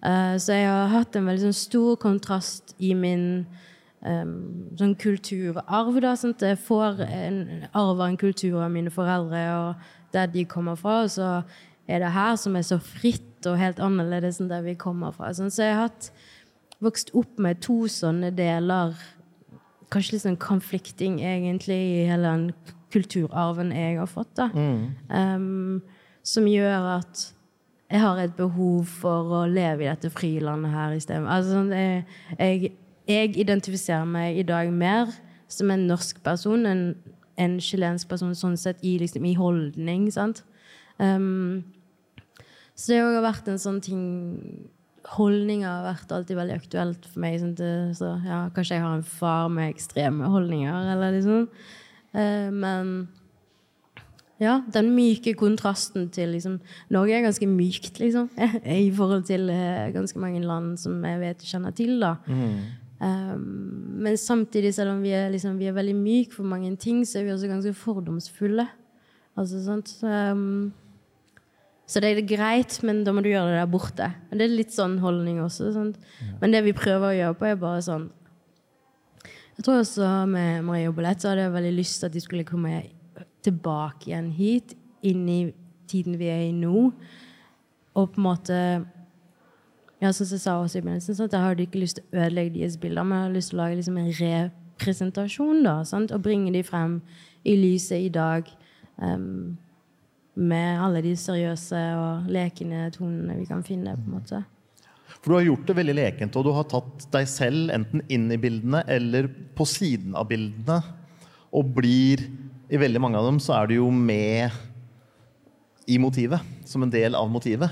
Eh, 0.04 0.36
så 0.38 0.54
jeg 0.54 0.67
har 0.67 0.91
hatt 0.91 1.15
en 1.15 1.26
veldig 1.26 1.48
sånn 1.48 1.58
stor 1.58 1.98
kontrast 1.98 2.76
i 2.80 2.94
min 2.94 3.48
um, 4.06 4.36
sånn 4.80 4.96
kulturarv. 5.00 5.98
da, 6.04 6.16
sant? 6.20 6.44
Jeg 6.46 6.60
får 6.62 7.04
en 7.06 7.42
arv 7.72 7.98
av 8.00 8.08
en 8.08 8.20
kultur 8.20 8.60
av 8.62 8.72
mine 8.74 8.94
foreldre 8.94 9.44
og 9.58 9.88
der 10.16 10.28
de 10.32 10.46
kommer 10.46 10.80
fra. 10.80 11.04
Og 11.06 11.14
så 11.14 11.32
er 11.88 12.04
det 12.04 12.14
her 12.16 12.36
som 12.40 12.58
er 12.58 12.68
så 12.68 12.80
fritt 12.82 13.48
og 13.50 13.60
helt 13.62 13.82
annerledes 13.84 14.42
enn 14.42 14.52
der 14.52 14.66
vi 14.66 14.78
kommer 14.80 15.16
fra. 15.16 15.32
Sånn, 15.34 15.52
så 15.54 15.66
jeg 15.66 15.78
har 15.78 15.90
hatt, 15.90 16.12
vokst 16.82 17.12
opp 17.18 17.42
med 17.42 17.62
to 17.62 17.84
sånne 17.92 18.32
deler. 18.34 18.96
Kanskje 19.92 20.16
litt 20.16 20.26
sånn 20.26 20.40
konflikting, 20.42 21.20
egentlig, 21.22 21.78
i 21.78 22.06
hele 22.10 22.30
den 22.30 22.78
kulturarven 22.92 23.74
jeg 23.76 24.00
har 24.00 24.10
fått. 24.10 24.34
da. 24.40 24.50
Um, 24.54 25.82
som 26.24 26.46
gjør 26.46 27.00
at 27.00 27.32
jeg 27.92 28.00
har 28.00 28.20
et 28.22 28.36
behov 28.38 28.88
for 29.02 29.34
å 29.42 29.42
leve 29.52 29.84
i 29.84 29.90
dette 29.90 30.12
frilandet 30.14 30.72
her 30.72 30.94
isteden. 30.96 31.28
Altså, 31.28 31.58
sånn, 31.58 31.74
jeg, 31.76 32.06
jeg, 32.38 32.72
jeg 33.10 33.36
identifiserer 33.40 34.06
meg 34.06 34.38
i 34.38 34.46
dag 34.48 34.72
mer 34.74 35.12
som 35.52 35.72
en 35.74 35.88
norsk 35.90 36.22
person 36.24 36.66
enn 36.70 36.86
en 37.42 37.58
chilensk 37.64 38.10
person, 38.12 38.34
sånn 38.38 38.58
sett 38.60 38.82
i, 38.86 38.98
liksom, 39.02 39.26
i 39.26 39.38
holdning. 39.38 40.10
sant? 40.14 40.44
Um, 41.00 41.64
så 42.76 42.94
det 42.94 43.02
har 43.02 43.26
vært 43.26 43.50
en 43.52 43.62
sånn 43.62 43.82
ting 43.84 44.06
Holdninger 45.12 45.66
har 45.66 45.88
vært 45.96 46.12
alltid 46.14 46.38
veldig 46.38 46.56
aktuelt 46.60 47.06
for 47.10 47.24
meg. 47.24 47.40
Sånn 47.42 47.56
så 47.98 48.12
ja, 48.22 48.44
Kanskje 48.54 48.78
jeg 48.78 48.84
har 48.84 49.00
en 49.00 49.08
far 49.08 49.50
med 49.50 49.72
ekstreme 49.74 50.30
holdninger, 50.30 50.92
eller 50.94 51.16
liksom. 51.16 51.48
Uh, 52.14 52.54
men 52.54 52.92
ja, 54.42 54.60
den 54.74 54.92
myke 54.94 55.34
kontrasten 55.38 56.08
til 56.14 56.36
liksom 56.36 56.60
Norge 56.94 57.18
er 57.18 57.26
ganske 57.26 57.50
mykt, 57.50 57.98
liksom. 58.02 58.30
I 58.86 58.92
forhold 58.94 59.26
til 59.28 59.50
uh, 59.50 59.90
ganske 59.96 60.22
mange 60.22 60.44
land 60.46 60.78
som 60.80 61.02
jeg 61.10 61.22
vet 61.26 61.50
kjenner 61.50 61.76
til, 61.76 61.98
da. 62.06 62.14
Um, 63.02 63.98
men 64.04 64.18
samtidig, 64.18 64.76
selv 64.76 64.92
om 64.94 65.02
vi 65.02 65.10
er, 65.18 65.32
liksom, 65.34 65.58
vi 65.58 65.66
er 65.66 65.74
veldig 65.74 65.96
myke 65.98 66.36
for 66.36 66.46
mange 66.46 66.70
ting, 66.78 67.02
så 67.08 67.20
er 67.20 67.26
vi 67.26 67.34
også 67.34 67.50
ganske 67.50 67.74
fordomsfulle. 67.74 68.68
Altså, 69.38 69.64
sant? 69.66 69.96
Um, 70.04 70.72
Så 71.92 72.00
det 72.00 72.12
er 72.14 72.22
greit, 72.24 72.78
men 72.88 73.04
da 73.04 73.12
må 73.12 73.20
du 73.20 73.28
gjøre 73.28 73.50
det 73.52 73.58
der 73.58 73.68
borte. 73.68 74.06
Men 74.30 74.40
Det 74.40 74.46
er 74.46 74.54
litt 74.56 74.72
sånn 74.72 75.00
holdning 75.02 75.42
også. 75.44 75.74
Sant? 75.76 75.98
Men 76.40 76.54
det 76.54 76.62
vi 76.64 76.72
prøver 76.78 77.10
å 77.10 77.18
gjøre 77.18 77.36
på, 77.36 77.46
er 77.50 77.58
bare 77.60 77.82
sånn 77.84 78.06
Jeg 79.58 79.66
tror 79.66 79.82
også 79.82 80.08
med 80.32 80.64
Marie 80.64 80.88
og 80.88 80.96
Ballett 80.96 81.22
så 81.22 81.30
hadde 81.30 81.44
jeg 81.44 81.54
veldig 81.54 81.74
lyst 81.76 82.00
til 82.00 82.08
at 82.08 82.14
de 82.14 82.22
skulle 82.24 82.48
komme 82.48 82.78
tilbake 83.44 84.08
igjen 84.08 84.32
hit, 84.32 84.74
inn 85.04 85.28
i 85.30 85.42
tiden 85.92 86.16
vi 86.18 86.30
er 86.32 86.48
i 86.48 86.54
nå, 86.56 86.94
og 87.94 88.14
på 88.14 88.22
en 88.22 88.26
måte 88.26 88.58
ja, 90.02 90.12
som 90.12 90.26
jeg 90.26 90.42
sa 90.42 90.56
også 90.58 90.80
i 90.80 90.82
begynnelsen, 90.82 91.16
sånn 91.18 91.30
Jeg 91.30 91.46
hadde 91.46 91.66
ikke 91.68 91.82
lyst 91.84 92.00
til 92.00 92.06
å 92.10 92.24
ødelegge 92.24 92.56
deres 92.56 92.78
bilder, 92.82 93.06
men 93.06 93.18
jeg 93.18 93.26
hadde 93.28 93.38
lyst 93.38 93.52
til 93.52 93.58
å 93.58 93.62
lage 93.62 93.76
liksom 93.78 93.98
en 94.02 94.14
representasjon. 94.20 95.60
da, 95.64 95.76
sant? 95.86 96.14
Og 96.16 96.24
bringe 96.26 96.54
de 96.56 96.64
frem 96.66 97.02
i 97.46 97.54
lyset 97.60 98.08
i 98.08 98.10
dag. 98.10 98.50
Um, 98.98 99.58
med 100.36 100.80
alle 100.82 101.04
de 101.06 101.12
seriøse 101.18 101.80
og 102.00 102.32
lekende 102.32 102.88
tonene 102.96 103.36
vi 103.38 103.46
kan 103.46 103.62
finne. 103.64 103.94
på 103.94 104.08
en 104.08 104.16
måte. 104.16 104.44
For 105.22 105.30
du 105.30 105.36
har 105.36 105.46
gjort 105.46 105.68
det 105.68 105.76
veldig 105.78 105.96
lekent, 105.96 106.36
og 106.40 106.48
du 106.48 106.52
har 106.56 106.66
tatt 106.72 107.06
deg 107.14 107.28
selv 107.30 107.74
enten 107.76 108.02
inn 108.10 108.32
i 108.32 108.40
bildene 108.42 108.82
eller 108.90 109.28
på 109.54 109.68
siden 109.70 110.16
av 110.18 110.30
bildene. 110.32 110.80
Og 111.54 111.68
blir 111.76 112.24
I 112.72 112.80
veldig 112.80 113.02
mange 113.04 113.20
av 113.20 113.26
dem 113.28 113.38
så 113.44 113.58
er 113.58 113.68
du 113.68 113.74
jo 113.76 113.90
med 113.92 114.50
i 115.86 115.98
motivet. 116.00 116.40
Som 116.66 116.86
en 116.86 116.94
del 116.94 117.14
av 117.20 117.28
motivet. 117.30 117.70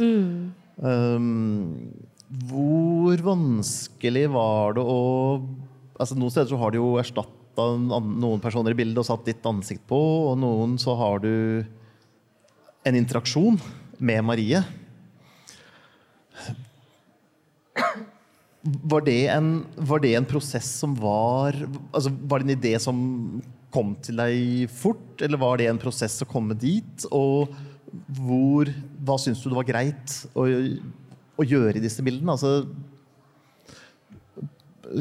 Mm. 0.00 0.50
Um, 0.82 1.92
hvor 2.50 3.20
vanskelig 3.22 4.24
var 4.34 4.74
det 4.74 4.82
å 4.82 5.02
altså 6.00 6.16
Noen 6.18 6.32
steder 6.32 6.50
så 6.50 6.58
har 6.58 6.72
du 6.72 6.80
jo 6.80 6.96
erstatta 6.98 7.66
noen 7.78 8.40
personer 8.42 8.74
i 8.74 8.78
bildet 8.78 8.98
og 8.98 9.06
satt 9.06 9.26
ditt 9.28 9.44
ansikt 9.46 9.84
på, 9.86 9.98
og 10.32 10.38
noen 10.40 10.74
så 10.80 10.96
har 10.98 11.22
du 11.22 11.62
en 12.88 12.98
interaksjon 12.98 13.60
med 14.02 14.24
Marie. 14.26 14.62
Var 18.62 19.04
det, 19.06 19.20
en, 19.34 19.52
var 19.76 20.02
det 20.02 20.14
en 20.16 20.26
prosess 20.28 20.68
som 20.78 20.92
var 20.94 21.56
altså 21.90 22.12
Var 22.14 22.38
det 22.38 22.46
en 22.46 22.52
idé 22.54 22.72
som 22.78 22.98
kom 23.74 23.94
til 24.04 24.20
deg 24.20 24.70
fort, 24.70 25.16
eller 25.24 25.40
var 25.40 25.58
det 25.58 25.66
en 25.70 25.80
prosess 25.82 26.20
å 26.22 26.28
komme 26.30 26.54
dit? 26.54 27.06
Og 27.10 27.50
hvor, 28.18 28.70
hva 29.02 29.18
syns 29.18 29.42
du 29.42 29.50
det 29.50 29.58
var 29.58 29.66
greit 29.68 30.14
å, 30.38 30.46
å 30.46 31.46
gjøre 31.46 31.78
i 31.78 31.82
disse 31.84 32.04
bildene? 32.06 32.36
Altså, 32.36 32.62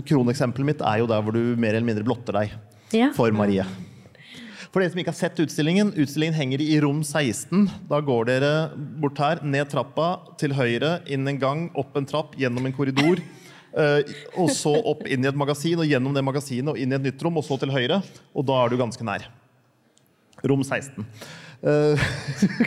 kroneksempelet 0.07 0.67
mitt 0.71 0.83
er 0.85 1.01
jo 1.01 1.09
der 1.09 1.23
hvor 1.23 1.35
du 1.35 1.55
mer 1.59 1.75
eller 1.75 1.87
mindre 1.87 2.05
blotter 2.07 2.37
deg 2.37 2.53
Ja. 2.95 3.11
for 3.15 3.31
Marie. 3.35 3.65
For 4.71 4.79
dere 4.79 4.91
som 4.93 5.01
ikke 5.01 5.11
har 5.11 5.19
sett 5.19 5.39
utstillingen, 5.43 5.91
utstillingen 5.99 6.37
henger 6.37 6.61
i 6.63 6.77
rom 6.79 7.01
16. 7.03 7.65
Da 7.89 7.99
går 7.99 8.29
dere 8.29 8.51
bort 9.03 9.19
her, 9.19 9.41
ned 9.43 9.67
trappa, 9.67 10.21
til 10.39 10.55
høyre, 10.55 11.01
inn 11.11 11.27
en 11.27 11.39
gang, 11.39 11.65
opp 11.75 11.97
en 11.99 12.07
trapp, 12.07 12.37
gjennom 12.39 12.65
en 12.69 12.75
korridor. 12.77 13.19
eh, 13.81 14.13
og 14.39 14.47
så 14.55 14.71
opp 14.79 15.03
inn 15.11 15.25
i 15.25 15.27
et 15.27 15.35
magasin, 15.35 15.75
og 15.83 15.91
gjennom 15.91 16.15
det 16.15 16.23
magasinet 16.23 16.71
og 16.71 16.79
inn 16.79 16.95
i 16.95 16.95
et 16.95 17.03
nytt 17.03 17.19
rom, 17.27 17.41
og 17.41 17.43
så 17.43 17.59
til 17.59 17.73
høyre. 17.75 17.99
Og 18.31 18.47
da 18.47 18.61
er 18.63 18.71
du 18.71 18.79
ganske 18.79 19.03
nær. 19.03 19.27
Rom 20.47 20.63
16. 20.63 21.03
Eh, 21.61 22.05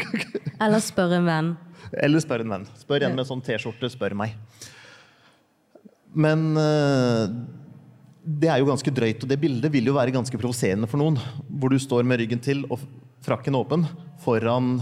Eller 0.64 0.80
spør 0.82 1.16
en 1.18 1.26
venn. 1.26 1.48
eller 1.98 2.22
spør 2.22 2.44
en 2.44 2.54
venn. 2.56 2.66
Spør 2.78 3.04
en 3.08 3.16
med 3.18 3.26
sånn 3.28 3.42
T-skjorte. 3.44 3.90
Spør 3.92 4.14
meg. 4.18 4.36
Men 6.14 6.44
eh, 6.60 7.24
det 8.24 8.48
er 8.50 8.62
jo 8.62 8.68
ganske 8.70 8.92
drøyt, 8.94 9.24
og 9.26 9.30
det 9.30 9.40
bildet 9.42 9.72
vil 9.74 9.90
jo 9.90 9.96
være 9.96 10.14
ganske 10.14 10.38
provoserende 10.40 10.88
for 10.90 11.02
noen. 11.02 11.18
Hvor 11.50 11.74
du 11.74 11.78
står 11.82 12.06
med 12.06 12.22
ryggen 12.22 12.42
til 12.42 12.62
og 12.70 12.82
frakken 13.24 13.56
åpen 13.58 13.86
foran 14.24 14.78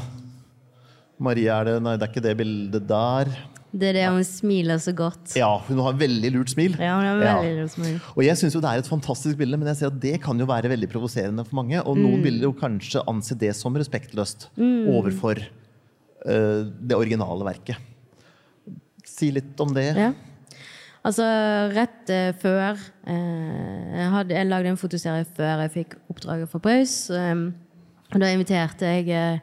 Marie 1.23 1.47
er 1.55 1.69
det 1.69 1.75
Nei, 1.85 1.95
det 1.97 2.07
er 2.07 2.11
ikke 2.13 2.25
det 2.25 2.37
bildet 2.41 2.87
der. 2.91 3.31
Det 3.73 3.89
er 3.89 3.97
det 3.97 4.09
hun 4.13 4.25
smiler 4.27 4.81
så 4.83 4.93
godt. 4.93 5.33
Ja, 5.39 5.49
hun 5.65 5.79
har 5.81 5.95
veldig 5.97 6.31
lurt 6.35 6.51
smil. 6.53 6.75
Ja, 6.77 6.99
hun 6.99 7.07
har 7.09 7.21
veldig 7.21 7.63
ja. 7.63 7.69
smil. 7.73 7.95
Og 8.13 8.21
jeg 8.27 8.37
syns 8.37 8.57
det 8.59 8.69
er 8.69 8.83
et 8.83 8.91
fantastisk 8.91 9.39
bilde, 9.41 9.57
men 9.57 9.71
jeg 9.71 9.79
ser 9.79 9.89
at 9.89 9.97
det 10.03 10.19
kan 10.25 10.37
jo 10.37 10.47
være 10.49 10.69
veldig 10.75 10.91
provoserende 10.93 11.45
for 11.49 11.57
mange. 11.63 11.81
Og 11.81 11.97
noen 11.97 12.21
vil 12.25 12.37
jo 12.45 12.53
kanskje 12.57 13.05
anse 13.09 13.37
det 13.41 13.55
som 13.57 13.73
respektløst 13.81 14.51
overfor 14.61 15.41
uh, 15.41 16.61
det 16.69 16.99
originale 16.99 17.49
verket. 17.49 17.81
Si 19.09 19.33
litt 19.33 19.65
om 19.65 19.73
det. 19.73 19.89
Ja. 19.97 20.13
Altså, 21.03 21.25
rett 21.73 22.13
uh, 22.13 22.29
før 22.45 22.77
uh, 22.77 23.09
jeg, 23.09 24.13
hadde, 24.19 24.37
jeg 24.37 24.53
lagde 24.53 24.75
en 24.75 24.81
fotoserie 24.85 25.25
før 25.33 25.65
jeg 25.65 25.77
fikk 25.81 25.97
oppdraget 26.13 26.53
for 26.53 26.61
Paus. 26.61 27.07
Um, 27.09 27.55
og 28.13 28.21
da 28.21 28.29
inviterte 28.29 28.99
jeg 28.99 29.41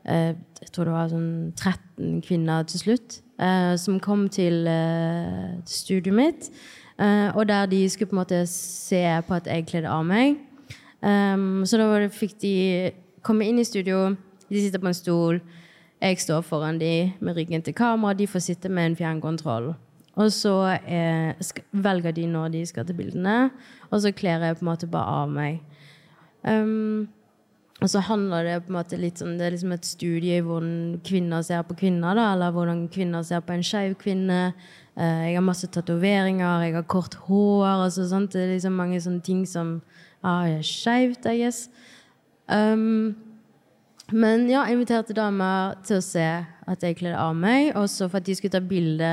jeg 0.00 0.68
tror 0.72 0.88
det 0.88 0.92
var 0.94 1.10
sånn 1.12 1.32
13 1.54 2.22
kvinner 2.24 2.64
til 2.68 2.80
slutt, 2.80 3.18
som 3.80 4.00
kom 4.00 4.28
til 4.28 4.66
eh, 4.68 5.56
studioet 5.66 6.16
mitt. 6.16 6.50
eh, 6.98 7.30
og 7.34 7.48
der 7.48 7.66
de 7.66 7.88
skulle 7.88 8.08
på 8.08 8.16
en 8.16 8.22
måte 8.22 8.46
se 8.46 9.22
på 9.26 9.34
at 9.34 9.46
jeg 9.46 9.66
kledde 9.66 9.88
av 9.88 10.04
meg. 10.04 10.36
Um, 11.00 11.64
så 11.64 11.78
da 11.80 12.08
fikk 12.12 12.34
de 12.42 12.92
komme 13.24 13.46
inn 13.48 13.58
i 13.58 13.64
studio. 13.64 14.16
De 14.50 14.60
sitter 14.60 14.78
på 14.82 14.90
en 14.90 14.94
stol. 14.94 15.40
Jeg 16.00 16.20
står 16.20 16.42
foran 16.44 16.80
de 16.80 17.12
med 17.20 17.36
ryggen 17.36 17.62
til 17.62 17.74
kamera. 17.74 18.12
De 18.16 18.26
får 18.26 18.44
sitte 18.44 18.68
med 18.68 18.90
en 18.90 18.96
fjernkontroll. 18.96 19.74
Og 20.20 20.32
så 20.32 20.54
eh, 20.84 21.32
velger 21.72 22.12
de 22.12 22.26
når 22.26 22.48
de 22.48 22.66
skal 22.66 22.86
til 22.86 22.96
bildene, 22.98 23.50
og 23.90 24.00
så 24.02 24.12
kler 24.12 24.42
jeg 24.44 24.58
på 24.58 24.64
en 24.64 24.70
måte 24.72 24.88
bare 24.90 25.22
av 25.22 25.30
meg. 25.32 25.60
Um, 26.44 27.08
og 27.80 27.88
så 27.88 28.02
handler 28.04 28.44
det 28.44 28.58
på 28.64 28.72
en 28.72 28.76
måte 28.76 28.98
litt 29.00 29.20
sånn, 29.20 29.38
Det 29.38 29.46
er 29.46 29.54
liksom 29.54 29.72
et 29.72 29.88
studie 29.88 30.36
i 30.36 30.44
hvordan 30.44 31.00
kvinner 31.06 31.42
ser 31.42 31.62
på 31.64 31.78
kvinner, 31.80 32.14
da, 32.18 32.32
eller 32.34 32.52
hvordan 32.52 32.84
kvinner 32.92 33.24
ser 33.24 33.40
på 33.40 33.54
en 33.56 33.64
skeiv 33.64 33.96
kvinne. 34.00 34.52
Eh, 34.96 35.30
jeg 35.30 35.38
har 35.38 35.46
masse 35.46 35.66
tatoveringer, 35.72 36.66
jeg 36.66 36.76
har 36.76 36.84
kort 36.84 37.16
hår. 37.24 37.86
Altså, 37.86 38.04
sant? 38.08 38.32
Det 38.32 38.42
er 38.44 38.54
liksom 38.54 38.76
mange 38.76 39.00
sånne 39.00 39.24
ting 39.24 39.46
som 39.48 39.78
ah, 40.22 40.44
er 40.44 40.60
skeivt, 40.60 41.24
I 41.24 41.38
guess. 41.40 41.70
Um, 42.50 43.16
men 44.12 44.48
ja, 44.50 44.66
jeg 44.66 44.76
inviterte 44.76 45.14
damer 45.16 45.78
til 45.86 46.00
å 46.00 46.04
se 46.04 46.26
at 46.44 46.84
jeg 46.84 46.98
kledde 46.98 47.18
av 47.18 47.32
meg, 47.38 47.72
også 47.78 48.10
for 48.10 48.20
at 48.20 48.26
de 48.26 48.34
skulle 48.36 48.52
ta 48.52 48.60
bilde 48.60 49.12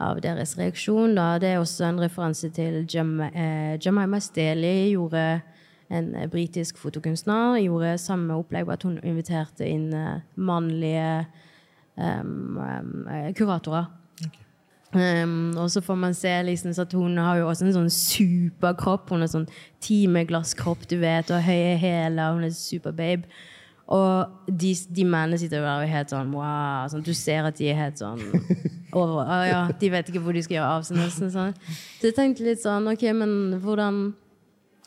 av 0.00 0.20
deres 0.24 0.56
reaksjon. 0.56 1.16
Da. 1.18 1.36
Det 1.42 1.52
er 1.52 1.60
også 1.60 1.90
en 1.90 2.00
referanse 2.00 2.48
til 2.54 2.86
Jemima 2.88 3.28
eh, 3.34 4.22
Staley 4.22 4.92
gjorde 4.94 5.42
en 5.92 6.12
eh, 6.16 6.28
britisk 6.30 6.80
fotokunstner. 6.80 7.60
Gjorde 7.62 7.96
samme 8.00 8.36
opplegg, 8.40 8.66
bare 8.68 8.80
at 8.80 8.86
hun 8.88 8.98
inviterte 9.02 9.68
inn 9.68 9.90
eh, 9.96 10.22
mannlige 10.36 11.26
um, 11.96 13.04
kuratorer. 13.38 13.90
Um, 14.92 15.54
og 15.56 15.70
så 15.72 15.80
får 15.80 15.96
man 15.96 16.14
se 16.14 16.32
liksom, 16.44 16.74
at 16.78 16.92
hun 16.92 17.16
har 17.16 17.38
jo 17.40 17.48
også 17.48 17.64
en 17.64 17.76
sånn 17.78 17.92
superkropp. 17.92 19.08
Hun 19.12 19.24
har 19.24 19.32
sånn 19.32 19.48
timeglasskropp, 19.84 20.84
du 20.90 20.98
vet, 21.00 21.32
og 21.32 21.44
høye 21.46 21.78
hæler. 21.80 22.36
Hun 22.36 22.48
er 22.48 22.54
superbabe. 22.56 23.30
Og 23.92 24.48
de, 24.48 24.72
de 24.94 25.04
mennene 25.04 25.38
sitter 25.40 25.60
jo 25.60 25.66
der 25.66 25.80
og 25.80 25.84
er 25.84 25.90
helt 25.90 26.12
sånn 26.12 26.30
wow. 26.32 26.86
Sånn, 26.88 27.04
du 27.04 27.12
ser 27.16 27.48
at 27.48 27.58
de 27.58 27.68
er 27.72 27.80
helt 27.80 28.00
sånn 28.00 28.20
over, 29.00 29.28
ja, 29.48 29.64
De 29.80 29.90
vet 29.92 30.08
ikke 30.08 30.22
hvor 30.22 30.36
de 30.36 30.44
skal 30.44 30.60
gjøre 30.60 30.76
av 30.78 30.86
seg. 30.86 31.02
sånn. 31.32 31.56
Så 31.98 32.08
jeg 32.08 32.16
tenkte 32.16 32.46
litt 32.46 32.62
sånn 32.62 32.88
OK, 32.92 33.04
men 33.16 33.58
hvordan 33.64 34.04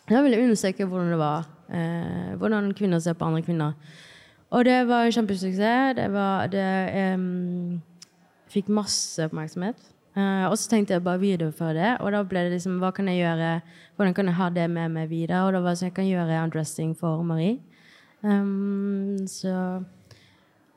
Jeg 0.10 0.24
ville 0.24 0.44
undersøke 0.44 0.86
hvordan 0.86 1.12
det 1.14 1.18
var. 1.20 1.48
Eh, 1.70 2.36
hvordan 2.38 2.74
kvinner 2.78 3.00
ser 3.02 3.18
på 3.18 3.26
andre 3.26 3.42
kvinner. 3.42 3.74
Og 4.54 4.66
det 4.66 4.88
var 4.88 5.06
en 5.06 5.12
kjempesuksess. 5.12 5.96
Det 5.98 6.08
var 6.14 6.48
det 6.48 6.70
em, 6.94 7.82
Fikk 8.54 8.70
masse 8.70 9.26
oppmerksomhet. 9.26 9.80
Eh, 10.16 10.46
og 10.48 10.54
så 10.58 10.70
tenkte 10.70 10.94
jeg 10.94 11.04
bare 11.04 11.20
videreføre 11.20 11.74
det. 11.74 11.92
Og 12.00 12.14
da 12.14 12.22
ble 12.24 12.46
det 12.46 12.54
liksom 12.56 12.78
Hva 12.80 12.94
kan 12.96 13.10
jeg 13.12 13.24
gjøre? 13.24 13.50
Hvordan 13.98 14.14
kan 14.14 14.30
jeg 14.30 14.38
ha 14.38 14.50
det 14.50 14.70
med 14.70 14.94
meg 14.94 15.10
videre? 15.10 15.42
Og 15.44 15.54
da 15.54 15.64
var 15.64 15.74
det 15.74 15.82
sånn 15.82 15.90
jeg 15.90 15.98
kan 15.98 16.08
gjøre 16.08 16.44
undressing 16.44 16.96
for 16.96 17.24
Marie. 17.24 17.58
Um, 18.22 19.26
så 19.28 19.84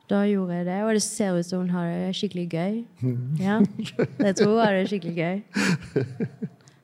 da 0.09 0.23
gjorde 0.25 0.57
jeg 0.57 0.65
det, 0.65 0.83
og 0.83 0.93
det 0.93 1.01
ser 1.05 1.37
ut 1.37 1.45
som 1.45 1.63
hun 1.63 1.69
har 1.69 1.85
det 1.85 2.15
skikkelig 2.17 2.47
gøy. 2.49 2.79
Ja, 3.45 3.59
jeg 4.19 4.35
tror 4.35 4.55
hun 4.55 4.63
har 4.63 4.73
det 4.73 4.89
skikkelig 4.89 5.15
gøy. 5.15 5.41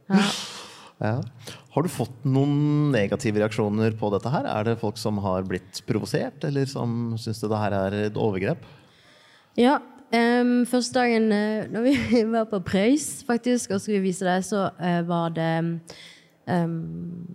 Ja. 0.09 0.21
Ja. 1.03 1.17
Har 1.75 1.83
du 1.83 1.91
fått 1.91 2.23
noen 2.23 2.91
negative 2.93 3.41
reaksjoner 3.43 3.97
på 3.99 4.09
dette 4.13 4.31
her? 4.31 4.47
Er 4.47 4.69
det 4.69 4.77
folk 4.79 4.99
som 4.99 5.19
har 5.23 5.43
blitt 5.47 5.81
provosert, 5.87 6.43
eller 6.47 6.69
som 6.71 7.17
syns 7.19 7.43
det 7.43 7.63
her 7.65 7.75
er 7.75 7.99
et 8.05 8.19
overgrep? 8.19 8.63
Ja, 9.59 9.79
Um, 10.13 10.67
første 10.69 10.99
dagen 10.99 11.31
eh, 11.33 11.65
når 11.73 11.81
vi 11.87 12.21
var 12.35 12.45
på 12.47 12.59
Preus, 12.63 13.23
faktisk, 13.25 13.73
og 13.73 13.81
skulle 13.81 14.03
vise 14.03 14.25
det, 14.27 14.37
så 14.45 14.67
uh, 14.77 15.01
var 15.07 15.33
det 15.33 15.81
um, 16.45 17.25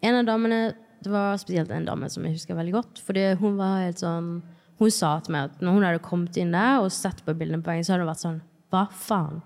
En 0.00 0.18
av 0.20 0.26
damene 0.26 0.60
Det 1.02 1.10
var 1.10 1.36
spesielt 1.42 1.70
en 1.74 1.84
dame 1.84 2.08
som 2.08 2.24
jeg 2.24 2.36
husker 2.38 2.54
veldig 2.54 2.72
godt. 2.76 3.00
Fordi 3.02 3.32
hun 3.40 3.56
var 3.58 3.82
helt 3.82 3.98
sånn 3.98 4.36
Hun 4.78 4.94
sa 4.94 5.16
til 5.20 5.34
meg 5.34 5.50
at 5.50 5.64
når 5.64 5.74
hun 5.74 5.86
hadde 5.88 6.04
kommet 6.06 6.38
inn 6.38 6.54
der 6.54 6.78
og 6.84 6.92
sett 6.94 7.24
på 7.26 7.34
bildene 7.34 7.62
på 7.62 7.72
veien, 7.72 7.84
så 7.84 7.96
hadde 7.96 8.06
hun 8.06 8.12
vært 8.12 8.22
sånn 8.22 8.42
Hva 8.70 8.86
faen? 8.94 9.42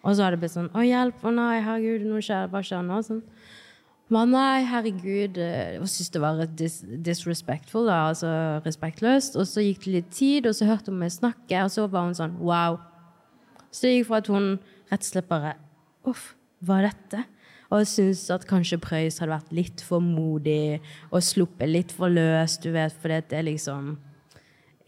Og 0.00 0.14
så 0.14 0.24
hadde 0.24 0.36
det 0.36 0.42
blitt 0.44 0.54
sånn 0.54 0.70
Å, 0.72 0.84
hjelp! 0.84 1.24
Å 1.24 1.32
nei, 1.34 1.56
herregud, 1.64 2.06
nå 2.08 2.20
skjer, 2.24 2.48
hva 2.52 2.62
skjer 2.64 2.84
nå? 2.86 3.00
Sånn. 3.04 3.24
Men 4.10 4.32
nei, 4.34 4.64
herregud, 4.66 5.36
eh, 5.38 5.76
jeg 5.76 5.90
syntes 5.92 6.12
det 6.14 6.22
var 6.22 6.40
dis 6.58 6.80
disrespectful, 7.06 7.86
da, 7.86 8.08
altså 8.10 8.30
respektløst. 8.64 9.36
Og 9.38 9.46
så 9.46 9.62
gikk 9.62 9.84
det 9.84 9.96
litt 9.98 10.08
tid, 10.16 10.48
og 10.50 10.56
så 10.58 10.66
hørte 10.66 10.90
hun 10.90 10.98
meg 11.02 11.12
snakke, 11.14 11.60
og 11.62 11.70
så 11.70 11.86
var 11.90 12.08
hun 12.08 12.16
sånn 12.18 12.38
wow. 12.42 12.80
Så 13.70 13.86
det 13.86 13.98
gikk 13.98 14.08
fra 14.08 14.22
at 14.24 14.30
hun 14.32 14.48
rett 14.90 15.04
og 15.04 15.10
slett 15.12 15.30
bare 15.30 15.54
Uff, 16.10 16.32
hva 16.64 16.80
er 16.80 16.88
dette? 16.88 17.26
Og 17.70 17.84
jeg 17.84 17.90
syns 17.92 18.24
at 18.34 18.46
kanskje 18.50 18.80
Prøys 18.82 19.20
hadde 19.20 19.34
vært 19.36 19.52
litt 19.54 19.82
for 19.86 20.02
modig 20.02 20.80
og 21.12 21.22
sluppet 21.22 21.70
litt 21.70 21.92
for 21.94 22.10
løs, 22.10 22.56
du 22.58 22.72
vet, 22.74 22.96
for 22.98 23.12
det 23.12 23.36
er 23.36 23.46
liksom 23.46 23.92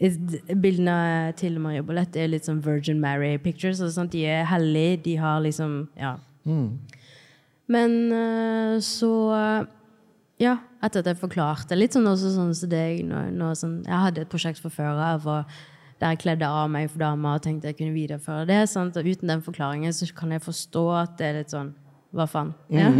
Bildene 0.02 1.32
til 1.38 1.60
Maria 1.62 1.84
Bollett 1.86 2.16
er 2.18 2.30
litt 2.32 2.48
sånn 2.48 2.62
Virgin 2.64 2.98
Mary 3.00 3.36
pictures. 3.38 3.82
Sånt. 3.94 4.14
De 4.14 4.24
er 4.26 4.44
hellige. 4.50 5.02
De 5.04 5.16
har 5.22 5.40
liksom 5.44 5.88
Ja. 5.98 6.16
Mm. 6.44 6.78
Men 7.70 8.12
uh, 8.12 8.80
så 8.82 9.12
Ja, 10.42 10.56
etter 10.82 11.00
at 11.00 11.06
jeg 11.12 11.20
forklarte 11.20 11.76
litt 11.78 11.94
sånn 11.94 12.08
også 12.10 12.32
sånn 12.34 12.54
som 12.56 12.70
deg 12.72 13.04
når, 13.06 13.30
når 13.30 13.54
sånn, 13.60 13.76
Jeg 13.86 14.00
hadde 14.06 14.24
et 14.24 14.32
prosjekt 14.32 14.58
for 14.58 14.74
før 14.74 14.98
av 14.98 15.28
der 16.02 16.16
jeg 16.16 16.22
kledde 16.24 16.48
av 16.50 16.66
meg 16.72 16.88
for 16.90 16.98
damer 16.98 17.38
og 17.38 17.44
tenkte 17.44 17.70
jeg 17.70 17.78
kunne 17.78 17.94
videreføre 17.94 18.46
det. 18.48 18.64
Sant? 18.66 18.96
Og 18.98 19.06
uten 19.06 19.30
den 19.30 19.42
forklaringen 19.44 19.94
så 19.94 20.08
kan 20.16 20.34
jeg 20.34 20.42
forstå 20.42 20.82
at 20.98 21.14
det 21.20 21.28
er 21.28 21.38
litt 21.38 21.54
sånn 21.54 21.72
Hva 22.12 22.26
faen? 22.26 22.50
Mm. 22.68 22.98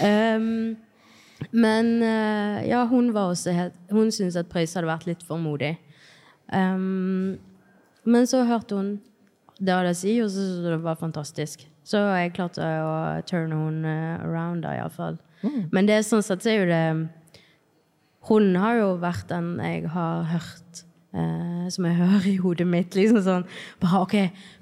um, 0.00 0.76
men 1.66 1.90
uh, 2.00 2.64
ja, 2.64 2.86
hun 2.88 3.12
var 3.12 3.34
også 3.34 3.52
helt 3.52 3.76
Hun 3.92 4.08
syntes 4.08 4.38
at 4.40 4.48
Prøys 4.48 4.72
hadde 4.74 4.88
vært 4.88 5.04
litt 5.10 5.26
for 5.28 5.36
modig. 5.36 5.76
Um, 6.52 7.38
men 8.06 8.26
så 8.30 8.44
hørte 8.46 8.78
hun 8.78 8.96
det 9.56 9.72
hadde 9.72 9.92
jeg 9.94 9.96
si, 9.96 10.14
og 10.20 10.28
så 10.30 10.42
syntes 10.42 10.64
det 10.68 10.78
var 10.84 10.98
fantastisk. 11.00 11.62
Så 11.86 12.00
jeg 12.18 12.34
klarte 12.36 12.64
å 12.84 12.96
turne 13.28 13.56
henne 13.56 13.94
around, 14.20 14.66
da, 14.66 14.74
iallfall. 14.76 15.16
Mm. 15.40 15.62
Men 15.72 15.88
det 15.88 15.96
er 15.96 16.04
sånn 16.04 16.24
sett 16.24 16.44
så 16.44 16.50
er 16.52 16.58
jo 16.58 16.66
det 16.70 16.84
Hun 18.26 18.56
har 18.58 18.78
jo 18.80 18.86
vært 18.98 19.28
den 19.30 19.52
jeg 19.60 19.84
har 19.92 20.24
hørt 20.30 20.80
eh, 21.14 21.66
Som 21.70 21.84
jeg 21.86 21.98
hører 22.00 22.26
i 22.30 22.38
hodet 22.40 22.66
mitt. 22.66 22.96
liksom 22.96 23.20
sånn, 23.22 23.44
bare, 23.80 24.00
OK, 24.02 24.16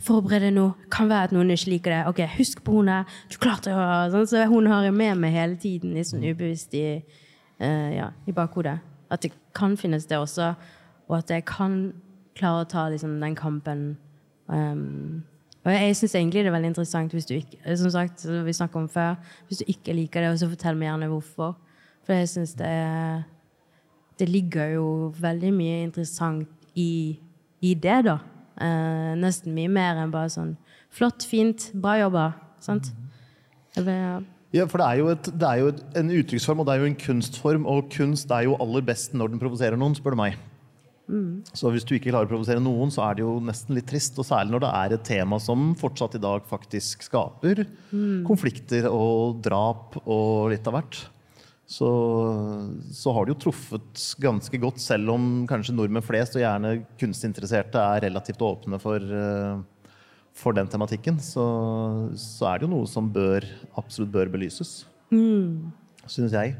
forbered 0.05 0.45
deg 0.45 0.55
nå. 0.59 0.69
Kan 0.93 1.09
være 1.09 1.31
at 1.31 1.35
noen 1.35 1.55
ikke 1.55 1.73
liker 1.73 1.95
det. 1.95 2.03
OK, 2.11 2.23
husk 2.37 2.63
på 2.67 2.77
hun 2.79 2.93
her. 2.93 3.19
Du 3.33 3.39
klarte 3.43 3.75
å 3.75 3.89
sånn, 4.13 4.29
Så 4.31 4.45
hun 4.51 4.69
har 4.71 4.85
jeg 4.87 4.95
med 4.95 5.23
meg 5.25 5.35
hele 5.35 5.59
tiden, 5.59 5.97
sånn 6.05 6.27
ubevisst 6.27 6.75
i, 6.79 6.87
eh, 7.59 7.91
ja, 7.97 8.13
i 8.29 8.37
bakhodet. 8.37 8.79
At 9.11 9.25
det 9.25 9.33
kan 9.57 9.79
finnes 9.81 10.07
det 10.11 10.19
også, 10.21 10.55
og 11.09 11.19
at 11.19 11.31
jeg 11.31 11.45
kan 11.49 11.79
klare 12.39 12.65
å 12.65 12.69
ta 12.69 12.89
liksom, 12.93 13.19
den 13.23 13.37
kampen. 13.39 13.85
Um, 14.49 15.23
og 15.65 15.73
jeg 15.73 15.97
syns 15.97 16.17
egentlig 16.19 16.43
det 16.45 16.51
er 16.51 16.57
veldig 16.57 16.73
interessant 16.75 17.15
hvis 17.17 17.29
du 17.29 17.37
ikke 17.39 17.77
som 17.81 17.93
sagt, 17.93 18.27
vi 18.27 18.55
om 18.77 18.89
før, 18.89 19.15
hvis 19.49 19.63
du 19.63 19.71
ikke 19.73 19.95
liker 19.97 20.25
det, 20.25 20.35
så 20.41 20.51
fortell 20.51 20.77
meg 20.77 20.91
gjerne 20.91 21.13
hvorfor. 21.13 21.55
For 22.05 22.13
jeg 22.13 22.29
syns 22.29 22.53
det 22.59 23.25
Det 24.19 24.29
ligger 24.29 24.77
jo 24.77 25.13
veldig 25.19 25.51
mye 25.51 25.79
interessant 25.83 26.49
i, 26.75 27.19
i 27.61 27.75
det, 27.75 28.05
da. 28.07 28.19
Uh, 28.55 29.15
nesten 29.19 29.55
mye 29.55 29.71
mer 29.73 29.99
enn 29.99 30.13
bare 30.15 30.31
sånn 30.31 30.53
Flott, 30.95 31.25
fint, 31.27 31.73
bra 31.75 31.97
jobba. 31.99 32.29
Sant? 32.63 32.93
Eller, 33.75 34.23
ja. 34.55 34.69
for 34.71 34.79
det 34.79 34.87
er 34.87 35.01
jo, 35.01 35.09
et, 35.11 35.31
det 35.41 35.49
er 35.49 35.59
jo 35.59 35.73
en 35.99 36.13
uttrykksform, 36.21 36.63
og 36.63 36.69
det 36.69 36.77
er 36.77 36.85
jo 36.85 36.91
en 36.93 37.01
kunstform. 37.01 37.67
Og 37.67 37.89
kunst 37.91 38.31
er 38.31 38.47
jo 38.47 38.55
aller 38.63 38.85
best 38.87 39.17
når 39.19 39.33
den 39.33 39.43
provoserer 39.43 39.81
noen, 39.81 39.97
spør 39.99 40.15
du 40.15 40.21
meg. 40.23 40.39
Mm. 41.05 41.43
Så 41.53 41.69
hvis 41.73 41.85
du 41.85 41.95
ikke 41.97 42.11
klarer 42.11 42.29
å 42.29 42.33
provosere 42.33 42.63
noen, 42.63 42.93
så 42.93 43.03
er 43.07 43.19
det 43.19 43.25
jo 43.25 43.37
nesten 43.45 43.77
litt 43.77 43.89
trist. 43.91 44.17
Og 44.21 44.27
særlig 44.29 44.55
når 44.55 44.65
det 44.65 44.71
er 44.81 44.95
et 44.97 45.09
tema 45.09 45.41
som 45.43 45.73
fortsatt 45.79 46.17
i 46.19 46.23
dag 46.23 46.47
faktisk 46.49 47.05
skaper 47.09 47.65
mm. 47.91 48.23
konflikter 48.29 48.89
og 48.91 49.43
drap 49.45 49.99
og 50.05 50.55
litt 50.55 50.71
av 50.71 50.79
hvert. 50.79 51.03
Så, 51.67 51.89
så, 52.93 53.13
har 53.17 53.25
det 53.25 53.33
jo 53.35 53.43
truffet 53.47 54.03
ganske 54.21 54.59
godt, 54.61 54.83
selv 54.85 55.15
om 55.15 55.29
kanskje 55.49 55.73
nordmenn 55.75 56.05
flest 56.05 56.37
og 56.37 56.43
gjerne 56.43 56.75
kunstinteresserte 57.01 57.81
er 57.81 58.05
relativt 58.05 58.45
åpne 58.45 58.77
for, 58.83 59.01
uh, 59.01 59.95
for 60.37 60.57
den 60.57 60.69
tematikken. 60.69 61.17
Så, 61.25 61.45
så, 62.21 62.51
er 62.51 62.61
det 62.61 62.69
jo 62.69 62.75
noe 62.77 62.91
som 62.91 63.09
bør, 63.13 63.49
absolutt 63.81 64.13
bør 64.13 64.33
belyses. 64.37 64.83
Mm. 65.09 65.73
Syns 66.05 66.37
jeg. 66.37 66.59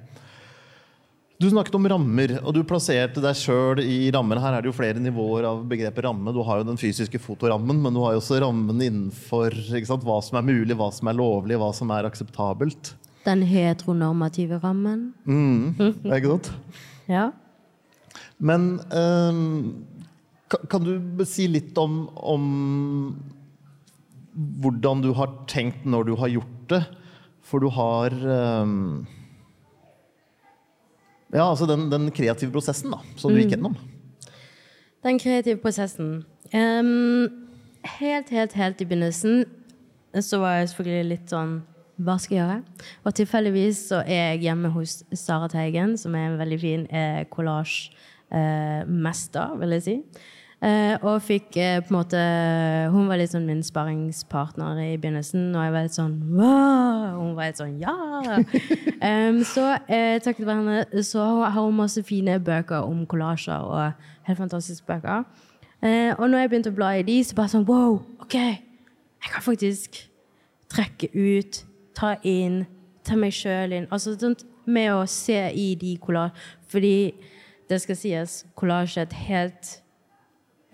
Du 1.39 1.49
snakket 1.51 1.75
om 1.75 1.87
rammer, 1.91 2.37
og 2.47 2.55
du 2.55 2.61
plasserte 2.67 3.23
deg 3.23 3.35
sjøl 3.35 3.81
i 3.83 4.07
rammer. 4.15 4.39
Her 4.39 4.55
er 4.55 4.63
det 4.63 4.71
jo 4.71 4.77
flere 4.77 5.01
nivåer 5.03 5.47
av 5.49 5.65
begrepet 5.67 6.07
ramme. 6.07 6.31
Du 6.31 6.39
har 6.47 6.61
jo 6.61 6.67
den 6.69 6.79
fysiske 6.79 7.19
fotorammen, 7.19 7.81
men 7.83 7.97
du 7.97 7.99
har 8.05 8.15
jo 8.15 8.21
også 8.21 8.39
rammen 8.45 8.79
innenfor 8.79 9.57
sant, 9.75 10.07
hva 10.07 10.21
som 10.23 10.39
er 10.39 10.47
mulig, 10.47 10.77
hva 10.79 10.93
som 10.95 11.11
er 11.11 11.19
lovlig, 11.19 11.59
hva 11.59 11.73
som 11.75 11.91
er 11.91 12.07
akseptabelt. 12.07 12.93
Den 13.27 13.43
heteronormative 13.49 14.61
rammen. 14.63 15.09
Mm, 15.27 15.75
er 16.07 16.21
ikke 16.21 16.37
sant? 16.37 16.53
ja. 17.17 17.27
Men 18.39 18.69
um, 18.95 19.83
kan, 20.71 20.87
du 20.87 21.25
si 21.27 21.49
litt 21.51 21.75
om, 21.83 22.05
om 22.15 22.47
hvordan 24.63 25.03
du 25.03 25.11
har 25.19 25.35
tenkt 25.51 25.83
når 25.83 26.13
du 26.13 26.15
har 26.23 26.31
gjort 26.37 26.65
det? 26.71 26.83
For 27.45 27.61
du 27.61 27.73
har 27.75 28.15
um, 28.63 29.03
ja, 31.35 31.51
altså 31.51 31.67
den, 31.67 31.91
den 31.93 32.11
kreative 32.15 32.53
prosessen 32.55 32.91
da, 32.95 32.99
som 33.19 33.33
du 33.33 33.39
gikk 33.41 33.51
mm. 33.51 33.55
gjennom. 33.57 33.75
Den 35.05 35.19
kreative 35.21 35.59
prosessen 35.61 36.25
um, 36.55 37.29
Helt, 37.99 38.31
helt, 38.33 38.55
helt 38.57 38.81
i 38.81 38.87
begynnelsen 38.89 39.45
så 40.23 40.39
var 40.41 40.53
jeg 40.57 40.69
selvfølgelig 40.71 41.11
litt 41.11 41.29
sånn 41.33 41.63
Hva 42.05 42.17
skal 42.23 42.37
jeg 42.37 42.45
gjøre? 42.45 42.61
Og 43.05 43.11
tilfeldigvis 43.19 43.79
så 43.91 43.99
er 44.03 44.23
jeg 44.33 44.43
hjemme 44.47 44.69
hos 44.75 44.93
Sara 45.15 45.49
Teigen, 45.51 45.91
som 46.01 46.13
er 46.17 46.25
en 46.31 46.41
veldig 46.41 46.61
fin 46.63 46.83
eh, 46.89 47.23
collage-mester, 47.31 49.49
eh, 49.53 49.59
vil 49.61 49.71
jeg 49.77 49.83
si. 49.85 49.97
Uh, 50.65 50.97
og 51.05 51.19
fikk 51.21 51.59
eh, 51.61 51.83
på 51.85 51.91
en 51.93 51.97
måte 51.99 52.21
Hun 52.89 53.11
var 53.11 53.19
litt 53.21 53.35
sånn 53.35 53.45
min 53.45 53.59
sparringspartner 53.61 54.79
i 54.81 54.95
begynnelsen. 54.97 55.51
Og 55.53 55.61
jeg 55.61 55.75
var 55.75 55.85
litt 55.85 55.99
sånn 55.99 56.15
wow! 56.31 57.19
Hun 57.19 57.35
var 57.37 57.51
litt 57.51 57.61
sånn 57.61 57.75
ja! 57.83 57.93
um, 59.11 59.43
så 59.45 59.67
eh, 59.85 60.17
takket 60.25 60.49
være 60.49 60.63
henne 60.63 61.05
så 61.05 61.27
har 61.43 61.59
hun 61.59 61.77
masse 61.83 62.01
fine 62.09 62.39
bøker 62.41 62.89
om 62.89 63.05
kollasjer. 63.11 63.61
Og 63.61 64.09
helt 64.31 64.41
fantastiske 64.41 64.89
bøker. 64.89 65.29
og 66.17 66.25
når 66.31 66.39
jeg 66.39 66.53
begynte 66.55 66.73
å 66.73 66.79
bla 66.81 66.95
i 66.97 67.05
de, 67.05 67.19
så 67.21 67.37
bare 67.37 67.53
sånn 67.59 67.69
wow! 67.69 68.01
OK! 68.25 68.39
Jeg 68.41 69.37
kan 69.37 69.45
faktisk 69.45 70.01
trekke 70.73 71.13
ut, 71.13 71.61
ta 71.93 72.17
inn, 72.25 72.63
ta 73.05 73.21
meg 73.21 73.37
sjøl 73.37 73.77
inn. 73.77 73.93
Altså 73.93 74.17
sånn 74.17 74.41
med 74.65 74.95
å 74.97 75.05
se 75.05 75.43
i 75.53 75.75
de 75.77 75.99
kollasjene. 76.01 76.51
Fordi 76.73 76.97
det 77.69 77.85
skal 77.85 78.01
sies, 78.01 78.45
kollasje 78.57 79.05
er 79.05 79.11
et 79.11 79.25
helt 79.29 79.81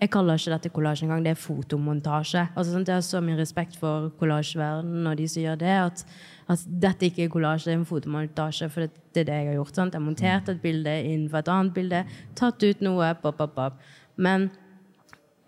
jeg 0.01 0.09
kaller 0.09 0.39
ikke 0.39 0.49
dette 0.55 0.69
kollasj 0.73 1.03
engang, 1.05 1.21
det 1.21 1.35
er 1.35 1.37
fotomontasje. 1.37 2.47
Altså, 2.57 2.79
jeg 2.79 2.89
har 2.89 3.03
så 3.05 3.19
mye 3.21 3.37
respekt 3.37 3.75
for 3.77 4.07
kollasjeverdenen 4.17 5.09
og 5.11 5.19
de 5.19 5.27
som 5.29 5.43
gjør 5.43 5.59
det, 5.61 5.75
at, 5.77 6.01
at 6.49 6.63
dette 6.81 7.05
ikke 7.05 7.27
er 7.27 7.33
kollasj, 7.35 7.67
det 7.67 7.75
er 7.75 7.77
en 7.77 7.85
fotomontasje. 7.85 8.69
For 8.73 8.87
det, 8.87 9.03
det, 9.13 9.21
er 9.21 9.27
det 9.27 9.35
jeg 9.37 9.47
har 9.51 9.59
gjort. 9.59 9.75
Sant? 9.77 9.93
Jeg 9.93 10.01
har 10.01 10.07
montert 10.07 10.49
et 10.49 10.63
bilde 10.63 10.95
innenfor 11.03 11.43
et 11.43 11.51
annet 11.53 11.75
bilde, 11.75 11.99
tatt 12.39 12.65
ut 12.65 12.81
noe, 12.81 13.11
pop, 13.21 13.37
pop, 13.37 13.53
pop. 13.53 13.77
Men 14.17 14.47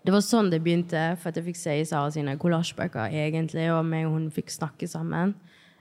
det 0.06 0.14
var 0.14 0.22
sånn 0.22 0.52
det 0.52 0.62
begynte, 0.62 1.02
for 1.18 1.34
jeg 1.34 1.48
fikk 1.48 1.58
se 1.58 1.74
i 1.80 1.88
Sara 1.90 2.14
sine 2.14 2.36
kollasjbøker, 2.38 3.10
egentlig, 3.10 3.66
og 3.74 3.82
meg 3.90 4.06
og 4.06 4.14
hun 4.20 4.30
fikk 4.38 4.54
snakke 4.54 4.86
sammen. 4.90 5.34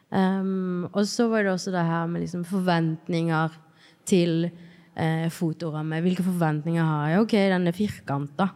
Um, 0.09 0.89
og 0.95 1.05
så 1.09 1.27
var 1.29 1.45
det 1.45 1.53
også 1.53 1.75
det 1.75 1.85
her 1.85 2.09
med 2.09 2.25
liksom 2.25 2.41
forventninger 2.49 3.53
til 4.09 4.47
eh, 4.49 5.29
fotoramme. 5.31 6.01
Hvilke 6.03 6.25
forventninger 6.25 6.83
har 6.83 7.13
jeg? 7.13 7.23
Ok, 7.23 7.37
den 7.53 7.69
er 7.69 7.77
firkanta. 7.77 8.49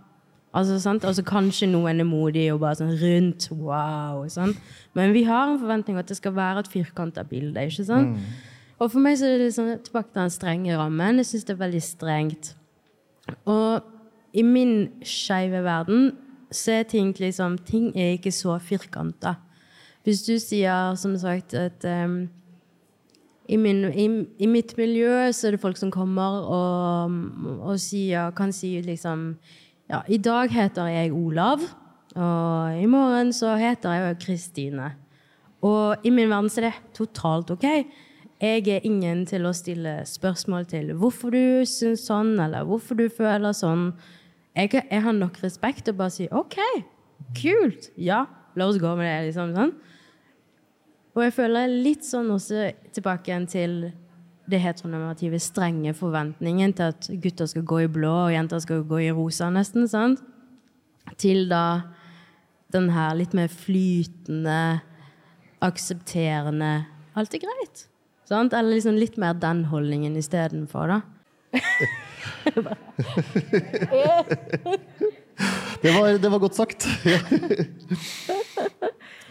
Altså, 0.58 0.80
sant? 0.82 1.06
altså 1.06 1.22
Kanskje 1.28 1.70
noen 1.70 2.02
er 2.02 2.08
modig 2.08 2.48
og 2.54 2.62
bare 2.64 2.80
sånn 2.80 2.96
rundt. 2.98 3.50
Wow! 3.54 4.24
Sant? 4.34 4.58
Men 4.98 5.14
vi 5.14 5.26
har 5.28 5.52
en 5.52 5.60
forventning 5.62 6.00
at 6.02 6.10
det 6.10 6.18
skal 6.18 6.34
være 6.38 6.66
et 6.66 6.72
firkanta 6.72 7.26
bilde. 7.28 7.62
ikke 7.62 7.86
sant? 7.86 8.16
Mm. 8.16 8.56
Og 8.78 8.92
for 8.94 9.02
meg 9.02 9.18
så 9.20 9.28
er 9.30 9.38
det 9.38 9.50
liksom, 9.50 9.70
tilbake 9.86 10.12
til 10.12 10.22
den 10.22 10.34
strenge 10.34 10.78
rammen. 10.78 11.22
Jeg 11.22 11.30
syns 11.32 11.46
det 11.48 11.56
er 11.56 11.66
veldig 11.66 11.84
strengt. 11.84 12.56
Og 13.46 13.84
i 14.34 14.46
min 14.46 14.90
skeive 15.06 15.64
verden 15.66 16.12
så 16.52 16.80
er 16.80 16.84
ting 16.88 17.12
liksom 17.20 17.58
Ting 17.68 17.92
er 17.98 18.16
ikke 18.16 18.32
så 18.32 18.58
firkanta. 18.58 19.36
Hvis 20.04 20.24
du 20.24 20.38
sier, 20.40 20.96
som 20.96 21.18
sagt, 21.20 21.54
at 21.54 21.84
um, 21.84 22.30
i, 23.48 23.56
min, 23.56 23.84
i, 23.92 24.06
i, 24.40 24.48
mitt 24.48 24.78
miljø 24.78 25.32
så 25.32 25.48
er 25.48 25.52
det 25.52 25.60
folk 25.60 25.78
som 25.78 25.92
kommer 25.92 26.46
og, 26.48 27.12
og 27.60 27.80
sier, 27.80 28.32
kan 28.32 28.54
si 28.56 28.78
liksom 28.82 29.34
ja, 29.88 30.02
I 30.08 30.18
dag 30.20 30.52
heter 30.52 30.90
jeg 30.92 31.14
Olav, 31.16 31.64
og 32.18 32.80
i 32.82 32.88
morgen 32.90 33.32
så 33.36 33.54
heter 33.60 33.94
jeg 33.96 34.18
Kristine. 34.20 34.92
Og 35.64 36.04
i 36.04 36.12
min 36.14 36.30
verden 36.30 36.50
så 36.52 36.62
er 36.62 36.70
det 36.70 36.98
totalt 36.98 37.52
OK. 37.56 37.66
Jeg 38.38 38.68
er 38.70 38.86
ingen 38.86 39.24
til 39.26 39.48
å 39.48 39.54
stille 39.56 40.02
spørsmål 40.06 40.68
til 40.70 40.92
hvorfor 41.00 41.34
du 41.34 41.64
syns 41.66 42.04
sånn, 42.06 42.36
eller 42.40 42.68
hvorfor 42.68 43.00
du 43.00 43.08
føler 43.10 43.56
sånn. 43.56 43.94
Jeg, 44.58 44.76
jeg 44.76 45.02
har 45.06 45.16
nok 45.16 45.40
respekt 45.42 45.86
til 45.86 45.96
å 45.96 46.02
bare 46.04 46.14
si 46.14 46.28
OK, 46.36 46.60
kult, 47.38 47.90
ja, 47.96 48.26
la 48.58 48.68
oss 48.68 48.82
gå 48.82 48.92
med 48.98 49.08
det. 49.08 49.30
liksom 49.30 49.56
sånn. 49.56 49.74
Og 51.16 51.24
jeg 51.26 51.34
føler 51.34 51.72
litt 51.72 52.06
sånn 52.06 52.30
også 52.34 52.68
tilbake 52.94 53.32
igjen 53.32 53.48
til 53.50 53.80
det 54.48 54.62
heteronormative 54.64 55.40
strenge 55.44 55.94
forventningen 55.98 56.74
til 56.78 56.94
at 56.94 57.10
gutter 57.24 57.50
skal 57.52 57.66
gå 57.68 57.82
i 57.84 57.90
blå 57.92 58.14
og 58.28 58.34
jenter 58.34 58.60
skal 58.64 58.86
gå 58.88 58.98
i 59.04 59.12
rosa, 59.12 59.50
nesten. 59.54 59.88
sant? 59.92 60.24
Til 61.20 61.48
da 61.52 61.82
den 62.76 62.90
her 62.92 63.16
litt 63.16 63.34
mer 63.38 63.48
flytende, 63.52 64.82
aksepterende 65.64 66.86
Alt 67.18 67.34
er 67.34 67.42
greit. 67.42 67.88
Sant? 68.30 68.54
Eller 68.54 68.76
liksom 68.76 68.94
litt 69.00 69.16
mer 69.18 69.34
den 69.42 69.64
holdningen 69.72 70.18
istedenfor, 70.20 70.92
da. 70.92 71.02
Det 75.82 75.92
var, 75.94 76.18
det 76.18 76.30
var 76.32 76.40
godt 76.42 76.56
sagt. 76.58 76.88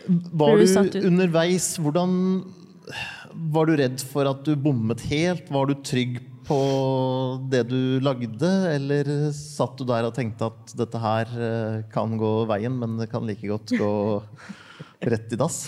Var 0.07 0.61
du 0.61 1.01
underveis 1.03 1.77
Hvordan 1.83 2.13
Var 3.37 3.69
du 3.69 3.77
redd 3.77 4.03
for 4.11 4.29
at 4.31 4.45
du 4.47 4.55
bommet 4.57 5.03
helt? 5.11 5.51
Var 5.53 5.69
du 5.69 5.75
trygg 5.85 6.21
på 6.47 6.59
det 7.51 7.65
du 7.69 7.99
lagde, 8.05 8.51
eller 8.71 9.09
satt 9.35 9.77
du 9.79 9.85
der 9.89 10.07
og 10.07 10.15
tenkte 10.17 10.49
at 10.49 10.77
dette 10.79 11.01
her 11.03 11.33
eh, 11.35 11.81
kan 11.93 12.15
gå 12.21 12.33
veien, 12.49 12.77
men 12.79 12.97
det 13.01 13.11
kan 13.11 13.27
like 13.27 13.47
godt 13.51 13.75
gå 13.77 13.91
rett 15.11 15.35
i 15.35 15.41
dass? 15.41 15.67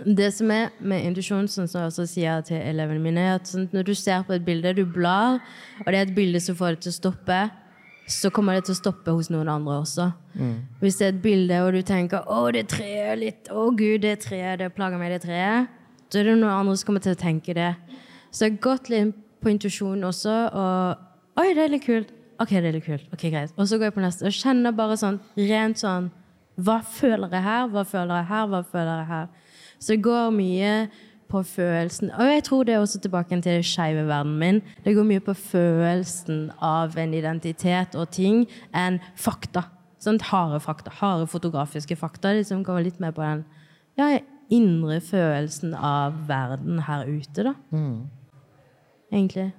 Det 0.00 0.30
som 0.32 0.50
er 0.54 0.70
med 0.80 1.04
intuisjon, 1.04 1.48
sånn 1.50 1.68
som 1.68 1.82
jeg 1.82 1.90
også 1.90 2.06
sier 2.08 2.44
til 2.46 2.60
elevene 2.62 3.02
mine, 3.02 3.24
er 3.26 3.40
at 3.40 3.50
sånn, 3.50 3.66
når 3.74 3.90
du 3.90 3.94
ser 3.98 4.22
på 4.26 4.36
et 4.36 4.44
bilde, 4.46 4.72
du 4.78 4.86
blar, 4.88 5.40
og 5.82 5.90
det 5.90 5.98
er 5.98 6.06
et 6.06 6.14
bilde 6.16 6.40
som 6.42 6.56
får 6.56 6.76
det 6.76 6.86
til 6.86 6.94
å 6.94 6.98
stoppe, 7.00 7.40
så 8.10 8.30
kommer 8.34 8.56
det 8.56 8.66
til 8.66 8.74
å 8.74 8.80
stoppe 8.80 9.12
hos 9.14 9.28
noen 9.30 9.50
andre 9.52 9.76
også. 9.84 10.08
Hvis 10.80 10.96
det 10.98 11.06
er 11.06 11.12
et 11.12 11.20
bilde, 11.22 11.58
og 11.62 11.74
du 11.74 11.82
tenker 11.86 12.24
'Å, 12.26 12.50
det 12.52 12.64
treet 12.72 13.12
er 13.12 13.20
litt 13.20 13.50
Å, 13.50 13.68
gud, 13.70 14.00
det 14.02 14.16
treet, 14.24 14.58
det 14.58 14.72
plager 14.74 14.98
meg, 14.98 15.12
det 15.14 15.22
treet', 15.28 15.68
er 16.18 16.24
det 16.24 16.38
noen 16.38 16.50
andre 16.50 16.76
som 16.76 16.86
kommer 16.86 17.04
til 17.04 17.14
å 17.14 17.20
tenke 17.20 17.54
det. 17.54 17.74
Så 18.30 18.46
jeg 18.46 18.56
har 18.56 18.64
gått 18.64 18.90
litt 18.90 19.14
på 19.40 19.50
intuisjon 19.50 20.04
også, 20.04 20.36
og 20.52 20.96
'Oi, 21.38 21.54
det 21.54 21.62
er 21.64 21.68
litt 21.68 21.86
kult'. 21.86 22.10
Ok, 22.40 22.48
det 22.48 22.64
er 22.64 22.72
litt 22.72 22.84
kult. 22.84 23.04
Ok, 23.12 23.28
greit. 23.30 23.52
Og 23.56 23.68
så 23.68 23.76
går 23.76 23.90
jeg 23.90 23.94
på 23.94 24.00
neste 24.00 24.24
og 24.24 24.32
kjenner 24.32 24.72
bare 24.72 24.96
sånn 24.96 25.20
rent 25.36 25.78
sånn 25.78 26.10
Hva 26.60 26.80
føler 26.84 27.30
jeg 27.32 27.42
her? 27.42 27.68
Hva 27.72 27.84
føler 27.84 28.20
jeg 28.20 28.26
her? 28.28 28.46
Hva 28.46 28.60
føler 28.64 28.96
jeg 28.98 29.06
her? 29.06 29.28
Så 29.78 29.94
det 29.94 30.02
går 30.02 30.30
mye 30.30 30.72
på 31.30 31.42
følelsen. 31.46 32.10
Og 32.10 32.26
jeg 32.26 32.44
tror 32.44 32.64
det 32.64 32.74
er 32.74 32.82
også 32.82 33.00
tilbake 33.00 33.28
til 33.40 33.52
den 33.52 33.64
skeive 33.64 34.02
verdenen 34.08 34.38
min. 34.38 34.62
Det 34.84 34.94
går 34.96 35.06
mye 35.08 35.22
på 35.24 35.34
følelsen 35.34 36.50
av 36.60 36.98
en 36.98 37.14
identitet 37.14 37.94
og 37.96 38.10
ting 38.10 38.44
enn 38.76 38.98
fakta. 39.16 39.62
Sånn 40.00 40.20
harde 40.20 40.60
fakta. 40.60 40.92
Harde 41.00 41.28
fotografiske 41.30 41.96
fakta. 41.96 42.34
Liksom 42.36 42.64
går 42.66 42.84
litt 42.88 43.00
mer 43.00 43.14
på 43.16 43.24
den 43.24 43.44
ja, 43.98 44.18
indre 44.50 44.98
følelsen 45.04 45.74
av 45.74 46.16
verden 46.28 46.82
her 46.86 47.06
ute, 47.08 47.46
da. 47.46 47.54
Egentlig. 49.10 49.50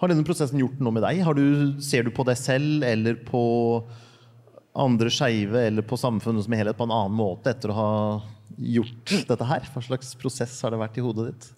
Har 0.00 0.12
denne 0.12 0.24
prosessen 0.24 0.60
gjort 0.60 0.80
noe 0.80 0.94
med 0.96 1.04
deg? 1.04 1.22
Har 1.24 1.36
du, 1.36 1.76
ser 1.84 2.06
du 2.06 2.12
på 2.14 2.24
deg 2.28 2.38
selv 2.40 2.84
eller 2.86 3.18
på 3.26 3.42
andre 4.76 5.12
skeive 5.12 5.66
eller 5.70 5.84
på 5.88 5.98
samfunnet 6.00 6.44
som 6.44 6.56
helhet 6.56 6.76
på 6.76 6.86
en 6.88 6.94
annen 6.94 7.16
måte 7.16 7.52
etter 7.52 7.72
å 7.72 7.76
ha 7.76 7.92
gjort 8.56 9.14
dette 9.28 9.48
her? 9.48 9.68
Hva 9.72 9.84
slags 9.84 10.12
prosess 10.20 10.58
har 10.64 10.74
det 10.74 10.82
vært 10.82 10.98
i 11.00 11.04
hodet 11.04 11.30
ditt? 11.30 11.48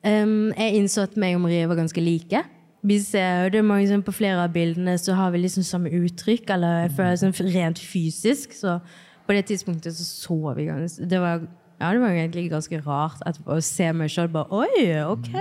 Um, 0.00 0.52
jeg 0.56 0.80
innså 0.80 1.04
at 1.04 1.16
meg 1.20 1.36
og 1.36 1.44
Marie 1.44 1.68
var 1.68 1.80
ganske 1.80 2.04
like. 2.04 2.44
Vi 2.84 2.98
ser, 3.00 3.48
det 3.52 3.64
mange, 3.64 3.88
som 3.88 4.04
på 4.04 4.12
flere 4.12 4.44
av 4.44 4.52
bildene 4.52 4.96
så 5.00 5.16
har 5.16 5.32
vi 5.32 5.40
liksom 5.40 5.64
samme 5.64 5.92
uttrykk, 6.04 6.50
eller 6.52 6.84
jeg 6.84 6.94
føler 6.98 7.20
sånn 7.20 7.52
rent 7.54 7.80
fysisk. 7.80 8.52
Så 8.56 8.76
på 9.26 9.36
det 9.36 9.46
tidspunktet 9.48 9.96
så 9.96 10.04
så 10.04 10.54
vi 10.56 10.68
ganske 10.68 11.08
Det 11.08 11.20
var, 11.20 11.46
ja, 11.80 11.92
det 11.92 12.00
var 12.00 12.14
egentlig 12.14 12.50
ganske 12.50 12.80
rart 12.84 13.24
etterpå 13.26 13.56
å 13.56 13.64
se 13.64 13.90
meg 13.92 14.12
sjøl 14.12 14.30
bare 14.32 14.62
Oi, 14.64 14.86
OK! 15.08 15.34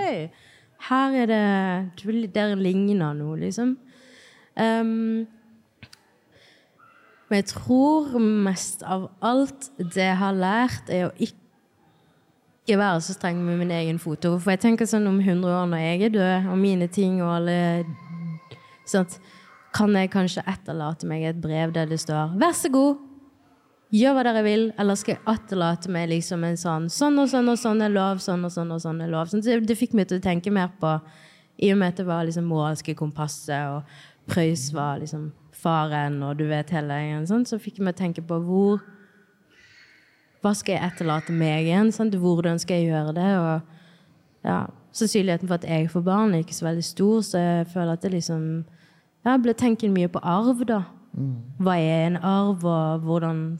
Her 0.89 1.15
er 1.15 1.29
det 1.31 2.27
der 2.35 2.55
ligner 2.59 3.13
noe, 3.15 3.37
liksom. 3.39 3.77
Um, 4.59 5.23
men 7.29 7.39
jeg 7.39 7.47
tror 7.53 8.17
mest 8.19 8.83
av 8.83 9.07
alt 9.23 9.69
det 9.79 10.03
jeg 10.03 10.17
har 10.19 10.35
lært, 10.35 10.91
er 10.91 11.07
å 11.07 11.13
ikke 11.17 12.75
være 12.77 12.99
så 13.05 13.15
streng 13.15 13.39
med 13.45 13.61
min 13.63 13.71
egen 13.73 14.01
foto. 14.01 14.35
For 14.43 14.53
jeg 14.53 14.61
tenker 14.65 14.89
sånn 14.89 15.07
om 15.07 15.21
100 15.21 15.55
år 15.55 15.71
når 15.71 15.85
jeg 15.85 16.03
er 16.09 16.13
død, 16.17 16.51
og 16.51 16.59
mine 16.61 16.89
ting 16.91 17.21
og 17.23 17.37
alle 17.39 17.57
sånt, 18.85 19.19
Kan 19.73 19.95
jeg 19.97 20.11
kanskje 20.13 20.43
etterlate 20.45 21.07
meg 21.09 21.23
et 21.25 21.39
brev 21.41 21.71
der 21.73 21.87
det 21.89 21.97
står 21.97 22.35
'Vær 22.37 22.53
så 22.53 22.69
god, 22.69 22.99
gjør 23.93 24.15
hva 24.17 24.23
dere 24.25 24.43
vil', 24.45 24.71
eller 24.79 24.97
skal 24.97 25.15
jeg 25.15 25.23
etterlate 25.35 25.91
meg 25.93 26.09
liksom 26.09 26.43
en 26.43 26.57
sånn 26.57 26.89
'Sånn 26.89 27.19
og 27.19 27.29
sånn 27.29 27.49
og 27.49 27.57
sånn 27.57 27.81
er 27.81 27.93
lov, 27.93 28.17
sånn 28.17 28.45
og 28.45 28.51
sånn 28.51 28.71
og 28.71 28.81
sånn 28.81 29.01
er 29.01 29.11
lov'. 29.11 29.29
Sånn, 29.29 29.43
det, 29.45 29.67
det 29.67 29.77
fikk 29.77 29.93
meg 29.93 30.07
til 30.07 30.19
å 30.19 30.23
tenke 30.23 30.51
mer 30.51 30.71
på 30.79 30.99
I 31.61 31.71
og 31.71 31.77
med 31.77 31.93
at 31.93 31.97
det 31.97 32.07
var 32.07 32.25
liksom 32.25 32.49
moralske 32.49 32.95
kompasset, 32.95 33.69
og 33.69 33.83
Preus 34.27 34.73
var 34.73 34.99
liksom 34.99 35.31
faren, 35.51 36.23
og 36.23 36.37
du 36.37 36.47
vet 36.47 36.69
hele 36.69 36.93
gjengen, 36.93 37.27
sånn, 37.27 37.45
så 37.45 37.59
fikk 37.61 37.77
jeg 37.77 37.85
meg 37.85 37.95
tenke 37.95 38.21
på 38.25 38.39
hvor 38.41 38.81
hva 40.43 40.51
skal 40.51 40.75
jeg 40.75 40.91
etterlate 40.91 41.31
meg 41.31 41.69
igjen? 41.69 41.91
Sant? 41.95 42.15
Hvordan 42.19 42.59
skal 42.59 42.81
jeg 42.81 42.91
gjøre 42.91 43.13
det? 43.15 43.29
Og 43.39 44.49
ja, 44.49 44.57
sannsynligheten 44.91 45.47
for 45.47 45.55
at 45.55 45.67
jeg 45.69 45.87
får 45.93 46.03
barn, 46.03 46.33
er 46.33 46.43
ikke 46.43 46.57
så 46.57 46.67
veldig 46.67 46.83
stor, 46.83 47.21
så 47.23 47.39
jeg 47.39 47.69
føler 47.71 47.93
at 47.93 48.03
det 48.03 48.11
liksom 48.11 48.65
Jeg 49.23 49.39
ble 49.39 49.53
tenkt 49.55 49.85
mye 49.87 50.09
på 50.11 50.19
arv, 50.19 50.65
da. 50.67 50.81
Hva 51.13 51.75
er 51.77 52.07
en 52.07 52.17
arv, 52.25 52.63
og 52.65 53.09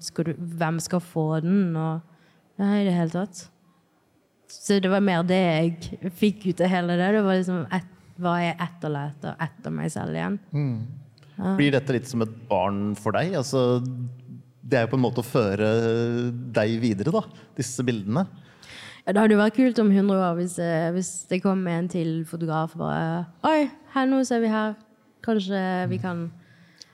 skal 0.02 0.32
du, 0.32 0.34
hvem 0.58 0.80
skal 0.82 1.04
få 1.06 1.28
den? 1.44 1.76
Og 1.78 2.02
ja, 2.60 2.70
i 2.80 2.86
det 2.88 2.96
hele 2.96 3.14
tatt. 3.14 3.46
Så 4.54 4.80
det 4.82 4.90
var 4.92 5.02
mer 5.06 5.24
det 5.26 5.40
jeg 5.40 6.12
fikk 6.18 6.48
ut 6.50 6.62
av 6.62 6.72
hele 6.74 6.98
det. 6.98 7.12
Det 7.16 7.24
var 7.26 7.40
liksom 7.40 7.64
et, 7.74 7.90
hva 8.22 8.36
jeg 8.42 8.58
etterlater 8.62 9.38
etter 9.42 9.74
meg 9.74 9.94
selv 9.94 10.18
igjen. 10.18 10.38
Blir 11.58 11.74
dette 11.74 11.96
litt 11.96 12.10
som 12.10 12.26
et 12.26 12.36
barn 12.50 12.94
for 13.00 13.16
deg? 13.18 13.34
Altså, 13.40 13.82
det 14.64 14.80
er 14.80 14.86
jo 14.86 14.94
på 14.94 15.00
en 15.00 15.06
måte 15.06 15.24
å 15.24 15.28
føre 15.28 15.70
deg 16.56 16.78
videre, 16.82 17.14
da, 17.14 17.24
disse 17.58 17.86
bildene. 17.86 18.26
Ja, 19.04 19.12
det 19.12 19.20
hadde 19.20 19.36
jo 19.36 19.42
vært 19.42 19.58
kult 19.58 19.82
om 19.84 19.90
100 19.92 20.22
år 20.24 20.38
hvis, 20.38 20.54
eh, 20.64 20.90
hvis 20.96 21.10
det 21.28 21.42
kom 21.44 21.66
en 21.68 21.90
til 21.92 22.22
fotograf 22.24 22.78
og 22.78 22.86
bare 22.86 23.26
Oi, 23.50 23.66
her 23.92 24.08
nå 24.08 24.22
ser 24.24 24.40
vi 24.40 24.52
her. 24.54 24.78
Kanskje 25.26 25.60
vi 25.92 26.00
kan 26.00 26.30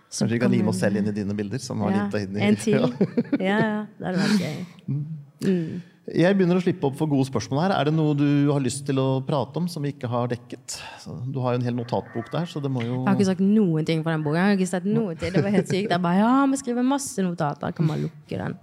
Kanskje 0.09 0.33
vi 0.33 0.41
kan 0.41 0.51
lime 0.51 0.71
oss 0.71 0.81
selv 0.81 0.97
inn 0.97 1.11
i 1.11 1.13
dine 1.13 1.35
bilder? 1.37 1.61
som 1.61 1.81
har 1.85 1.93
ja, 1.93 2.07
i... 2.17 2.25
En 2.41 2.57
til. 2.57 2.89
Ja. 3.39 3.59
Ja. 3.59 3.85
Det 3.99 4.09
hadde 4.09 4.25
vært 4.25 4.41
gøy. 4.41 5.79
Jeg 6.09 6.33
begynner 6.33 6.57
å 6.57 6.63
slippe 6.63 6.87
opp 6.87 6.95
for 6.97 7.09
gode 7.11 7.27
spørsmål 7.27 7.61
her. 7.67 7.73
Er 7.75 7.89
det 7.89 7.93
noe 7.93 8.15
du 8.17 8.49
har 8.49 8.63
lyst 8.63 8.81
til 8.87 8.97
å 9.01 9.19
prate 9.25 9.61
om 9.61 9.67
som 9.69 9.83
vi 9.85 9.91
ikke 9.93 10.09
har 10.09 10.31
dekket? 10.31 10.79
Du 11.29 11.37
har 11.43 11.53
jo 11.53 11.59
en 11.59 11.67
hel 11.67 11.77
notatbok 11.77 12.31
der, 12.33 12.47
så 12.49 12.61
det 12.63 12.71
må 12.73 12.81
jo 12.81 12.95
Jeg 13.03 13.05
har 13.05 13.19
ikke 13.19 13.29
sagt 13.29 13.43
noen 13.45 13.85
ting 13.85 14.01
fra 14.05 14.15
den 14.15 14.25
boka. 14.25 14.39
Jeg 14.39 14.55
har 14.55 14.57
ikke 14.57 14.71
sett 14.71 14.87
noe 14.89 15.13
til. 15.19 15.33
Det 15.35 15.43
var 15.45 15.53
helt 15.53 15.69
sykt. 15.69 15.91
Jeg 15.93 16.03
bare, 16.07 16.23
ja, 16.23 16.31
vi 16.49 16.61
skriver 16.63 16.87
masse 16.87 17.25
notater. 17.25 17.75
Kan 17.77 17.89
man 17.91 18.01
lukke 18.07 18.41
den? 18.41 18.57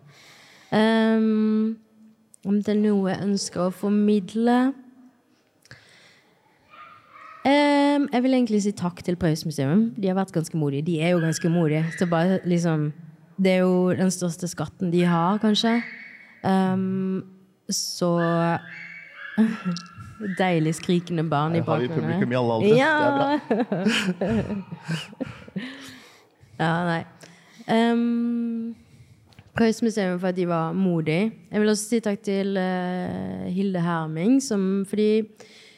Um, 0.74 1.76
om 2.46 2.58
det 2.58 2.74
er 2.74 2.82
noe 2.82 3.12
jeg 3.12 3.22
ønsker 3.28 3.68
å 3.68 3.74
formidle 3.74 4.58
Ehm, 7.46 8.08
Jeg 8.12 8.22
vil 8.22 8.34
egentlig 8.34 8.62
si 8.62 8.72
takk 8.72 9.02
til 9.04 9.16
Preus 9.16 9.44
museum. 9.46 9.92
De 9.94 10.08
har 10.08 10.16
vært 10.18 10.32
ganske 10.34 10.56
modige. 10.58 10.82
De 10.86 11.00
er 11.00 11.14
jo 11.14 11.18
ganske 11.22 11.48
modige. 11.48 11.84
Så 11.98 12.06
bare 12.10 12.40
liksom 12.44 12.92
Det 13.42 13.52
er 13.52 13.58
jo 13.58 13.92
den 13.92 14.10
største 14.10 14.48
skatten 14.48 14.90
de 14.92 15.04
har, 15.04 15.38
kanskje. 15.38 15.82
Um, 16.42 17.24
så 17.68 18.58
Deilig 20.38 20.74
skrikende 20.74 21.28
barn 21.28 21.54
i 21.56 21.60
bakgrunnen. 21.60 21.90
Her 21.90 22.12
har 22.12 22.18
vi 22.18 22.24
publikum 22.24 22.32
i 22.32 22.36
alle 22.40 22.52
aldre. 22.52 22.76
Ja. 22.76 23.38
Ja, 26.56 26.84
nei. 26.88 27.02
Um, 27.68 28.74
Preus 29.56 29.82
museum 29.82 30.18
for 30.20 30.28
at 30.28 30.36
de 30.36 30.46
var 30.48 30.72
modige. 30.72 31.32
Jeg 31.52 31.60
vil 31.60 31.68
også 31.68 31.88
si 31.90 32.00
takk 32.00 32.22
til 32.24 32.56
uh, 32.56 33.44
Hilde 33.52 33.80
Herming, 33.80 34.38
som, 34.42 34.86
fordi 34.88 35.24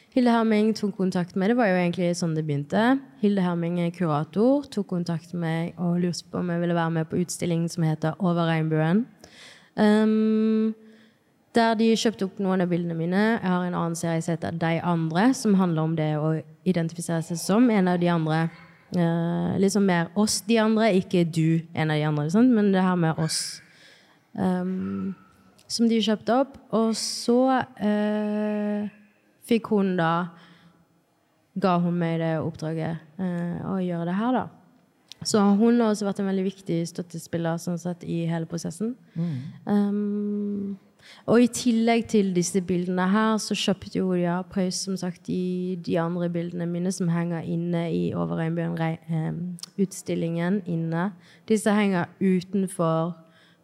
Hilde 0.09 0.31
Herming 0.33 0.71
tok 0.73 0.95
kontakt 0.97 1.35
med 1.37 1.51
Det 1.51 1.55
var 1.59 1.69
jo 1.69 1.77
egentlig 1.77 2.09
sånn 2.17 2.33
det 2.33 2.41
begynte. 2.47 2.95
Hilde 3.21 3.43
Herming 3.45 3.77
er 3.83 3.91
kurator, 3.93 4.65
tok 4.73 4.87
kontakt 4.89 5.35
med 5.35 5.41
meg 5.43 5.77
og 5.77 5.99
lurte 6.01 6.25
på 6.31 6.41
om 6.41 6.49
jeg 6.49 6.63
ville 6.63 6.77
være 6.77 6.93
med 6.95 7.09
på 7.11 7.19
utstillingen 7.21 7.69
som 7.69 7.85
heter 7.85 8.17
Over 8.17 8.49
regnbuen. 8.49 9.03
Um, 9.77 10.73
der 11.53 11.77
de 11.77 11.91
kjøpte 11.93 12.25
opp 12.25 12.41
noen 12.41 12.65
av 12.65 12.73
bildene 12.73 12.97
mine. 12.97 13.21
Jeg 13.37 13.45
har 13.45 13.67
en 13.67 13.77
annen 13.77 13.97
serie 13.97 14.25
som 14.25 14.33
heter 14.33 14.57
De 14.57 14.73
andre, 14.81 15.29
som 15.37 15.57
handler 15.61 15.85
om 15.85 15.95
det 15.97 16.11
å 16.17 16.33
identifisere 16.65 17.21
seg 17.29 17.41
som 17.41 17.69
en 17.69 17.93
av 17.93 18.01
de 18.01 18.09
andre. 18.09 18.43
Uh, 18.89 19.53
liksom 19.61 19.85
mer 19.85 20.09
oss 20.17 20.41
de 20.49 20.57
andre, 20.57 20.89
ikke 20.97 21.21
du 21.21 21.61
en 21.77 21.93
av 21.93 22.01
de 22.01 22.09
andre, 22.09 22.29
sant? 22.33 22.49
men 22.49 22.73
det 22.73 22.81
her 22.81 22.97
med 22.97 23.21
oss. 23.21 23.59
Um, 24.33 25.13
som 25.69 25.89
de 25.89 26.01
kjøpte 26.01 26.33
opp. 26.43 26.57
Og 26.73 26.95
så 26.97 27.37
eh, 27.77 28.89
fikk 29.49 29.73
hun 29.73 29.97
da 29.99 30.13
Ga 31.59 31.73
hun 31.83 31.95
meg 31.99 32.21
det 32.21 32.37
oppdraget 32.39 33.19
eh, 33.19 33.57
å 33.67 33.73
gjøre 33.83 34.05
det 34.07 34.13
her, 34.15 34.35
da. 34.37 34.45
Så 35.27 35.41
hun 35.59 35.81
har 35.81 35.89
også 35.91 36.05
vært 36.07 36.21
en 36.21 36.29
veldig 36.29 36.45
viktig 36.45 36.77
støttespiller 36.87 37.57
sånn 37.59 37.79
sett, 37.81 38.05
i 38.07 38.21
hele 38.29 38.47
prosessen. 38.47 38.93
Um, 39.67 40.77
Og 41.27 41.41
i 41.43 41.47
tillegg 41.51 42.07
til 42.11 42.33
disse 42.35 42.61
bildene 42.65 43.07
her, 43.11 43.37
så 43.41 43.55
kjøpte 43.57 43.97
jo 43.97 44.13
ja, 44.19 44.41
Preus 44.47 44.75
som 44.85 44.97
sagt 44.99 45.27
de, 45.27 45.77
de 45.85 45.99
andre 45.99 46.29
bildene 46.31 46.65
mine 46.69 46.91
som 46.95 47.07
henger 47.11 47.41
inne 47.43 47.91
i 47.91 48.13
Over 48.13 48.35
regnbuen-utstillingen 48.43 50.61
inne. 50.69 51.11
Disse 51.49 51.71
henger 51.75 52.05
utenfor 52.19 53.13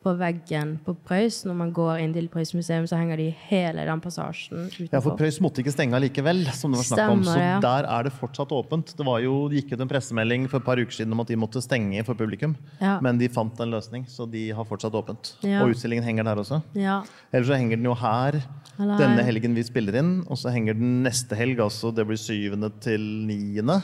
på 0.06 0.14
veggen 0.20 0.76
på 0.86 0.94
Preus. 1.08 1.40
Når 1.48 1.56
man 1.58 1.72
går 1.74 2.04
inn 2.04 2.14
til 2.14 2.28
Preus 2.32 2.54
museum, 2.54 2.86
så 2.90 3.00
henger 3.00 3.18
de 3.20 3.28
hele 3.48 3.86
den 3.88 4.02
passasjen 4.04 4.68
utenfor. 4.68 4.92
Ja, 4.94 5.02
for 5.02 5.18
Preus 5.18 5.40
måtte 5.42 5.64
ikke 5.64 5.74
stenge 5.74 6.00
likevel, 6.04 6.44
som 6.54 6.76
det 6.76 6.84
var 6.84 6.88
snakk 6.92 7.14
om. 7.16 7.24
Så 7.26 7.38
ja. 7.40 7.56
der 7.64 7.88
er 7.90 8.08
det 8.08 8.14
fortsatt 8.20 8.54
åpent. 8.56 8.94
Det 8.98 9.08
var 9.08 9.24
jo, 9.24 9.38
gikk 9.54 9.74
ut 9.74 9.82
en 9.82 9.90
pressemelding 9.90 10.46
for 10.52 10.62
et 10.62 10.68
par 10.68 10.82
uker 10.82 11.00
siden 11.00 11.16
om 11.16 11.24
at 11.26 11.32
de 11.32 11.40
måtte 11.42 11.64
stenge 11.66 12.06
for 12.06 12.18
publikum. 12.20 12.54
Ja. 12.82 13.00
Men 13.06 13.22
de 13.22 13.32
fant 13.34 13.66
en 13.66 13.74
løsning, 13.74 14.06
så 14.12 14.30
de 14.30 14.46
har 14.54 14.70
fortsatt 14.70 14.98
åpent. 14.98 15.34
Ja. 15.46 15.64
Og 15.64 15.74
utstillingen 15.74 16.06
henger 16.06 16.30
der 16.30 16.44
også. 16.44 16.62
Ja. 16.78 17.02
Ellers 17.32 17.50
så 17.50 17.58
henger 17.58 17.82
den 17.82 17.90
jo 17.90 17.98
her 17.98 18.38
Eller 18.76 19.02
denne 19.02 19.26
helgen 19.26 19.58
vi 19.58 19.66
spiller 19.66 19.98
inn, 20.02 20.16
og 20.30 20.38
så 20.38 20.54
henger 20.54 20.78
den 20.78 21.02
neste 21.06 21.38
helg, 21.40 21.62
altså 21.64 21.94
det 21.96 22.06
blir 22.06 22.20
7. 22.20 22.60
til 22.84 23.06
9. 23.26 23.82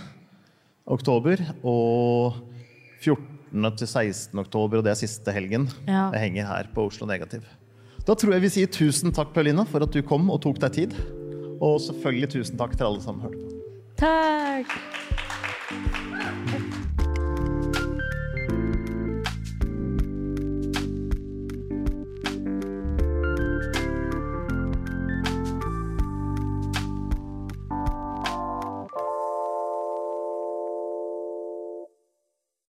oktober, 0.91 1.41
og 1.63 2.41
14. 3.01 3.30
til 3.51 3.87
16. 3.87 4.39
oktober, 4.39 4.79
og 4.79 4.85
det 4.85 4.93
er 4.93 4.99
siste 4.99 5.33
helgen. 5.35 5.67
Ja. 5.87 6.09
Jeg 6.15 6.27
henger 6.29 6.47
her 6.47 6.69
på 6.75 6.87
Oslo 6.87 7.07
Negativ. 7.09 7.43
Da 8.07 8.15
tror 8.17 8.33
jeg 8.33 8.45
vi 8.45 8.53
sier 8.53 8.71
tusen 8.71 9.13
takk, 9.13 9.33
Paulina, 9.35 9.65
for 9.67 9.85
at 9.85 9.93
du 9.93 10.01
kom 10.01 10.29
og 10.33 10.41
tok 10.45 10.61
deg 10.63 10.77
tid. 10.79 10.95
Og 11.61 11.77
selvfølgelig 11.83 12.31
tusen 12.37 12.57
takk 12.57 12.73
til 12.77 12.87
alle 12.89 13.03
som 13.03 13.21
hørte 13.21 13.43
på. 13.43 13.49
Takk! 14.01 15.99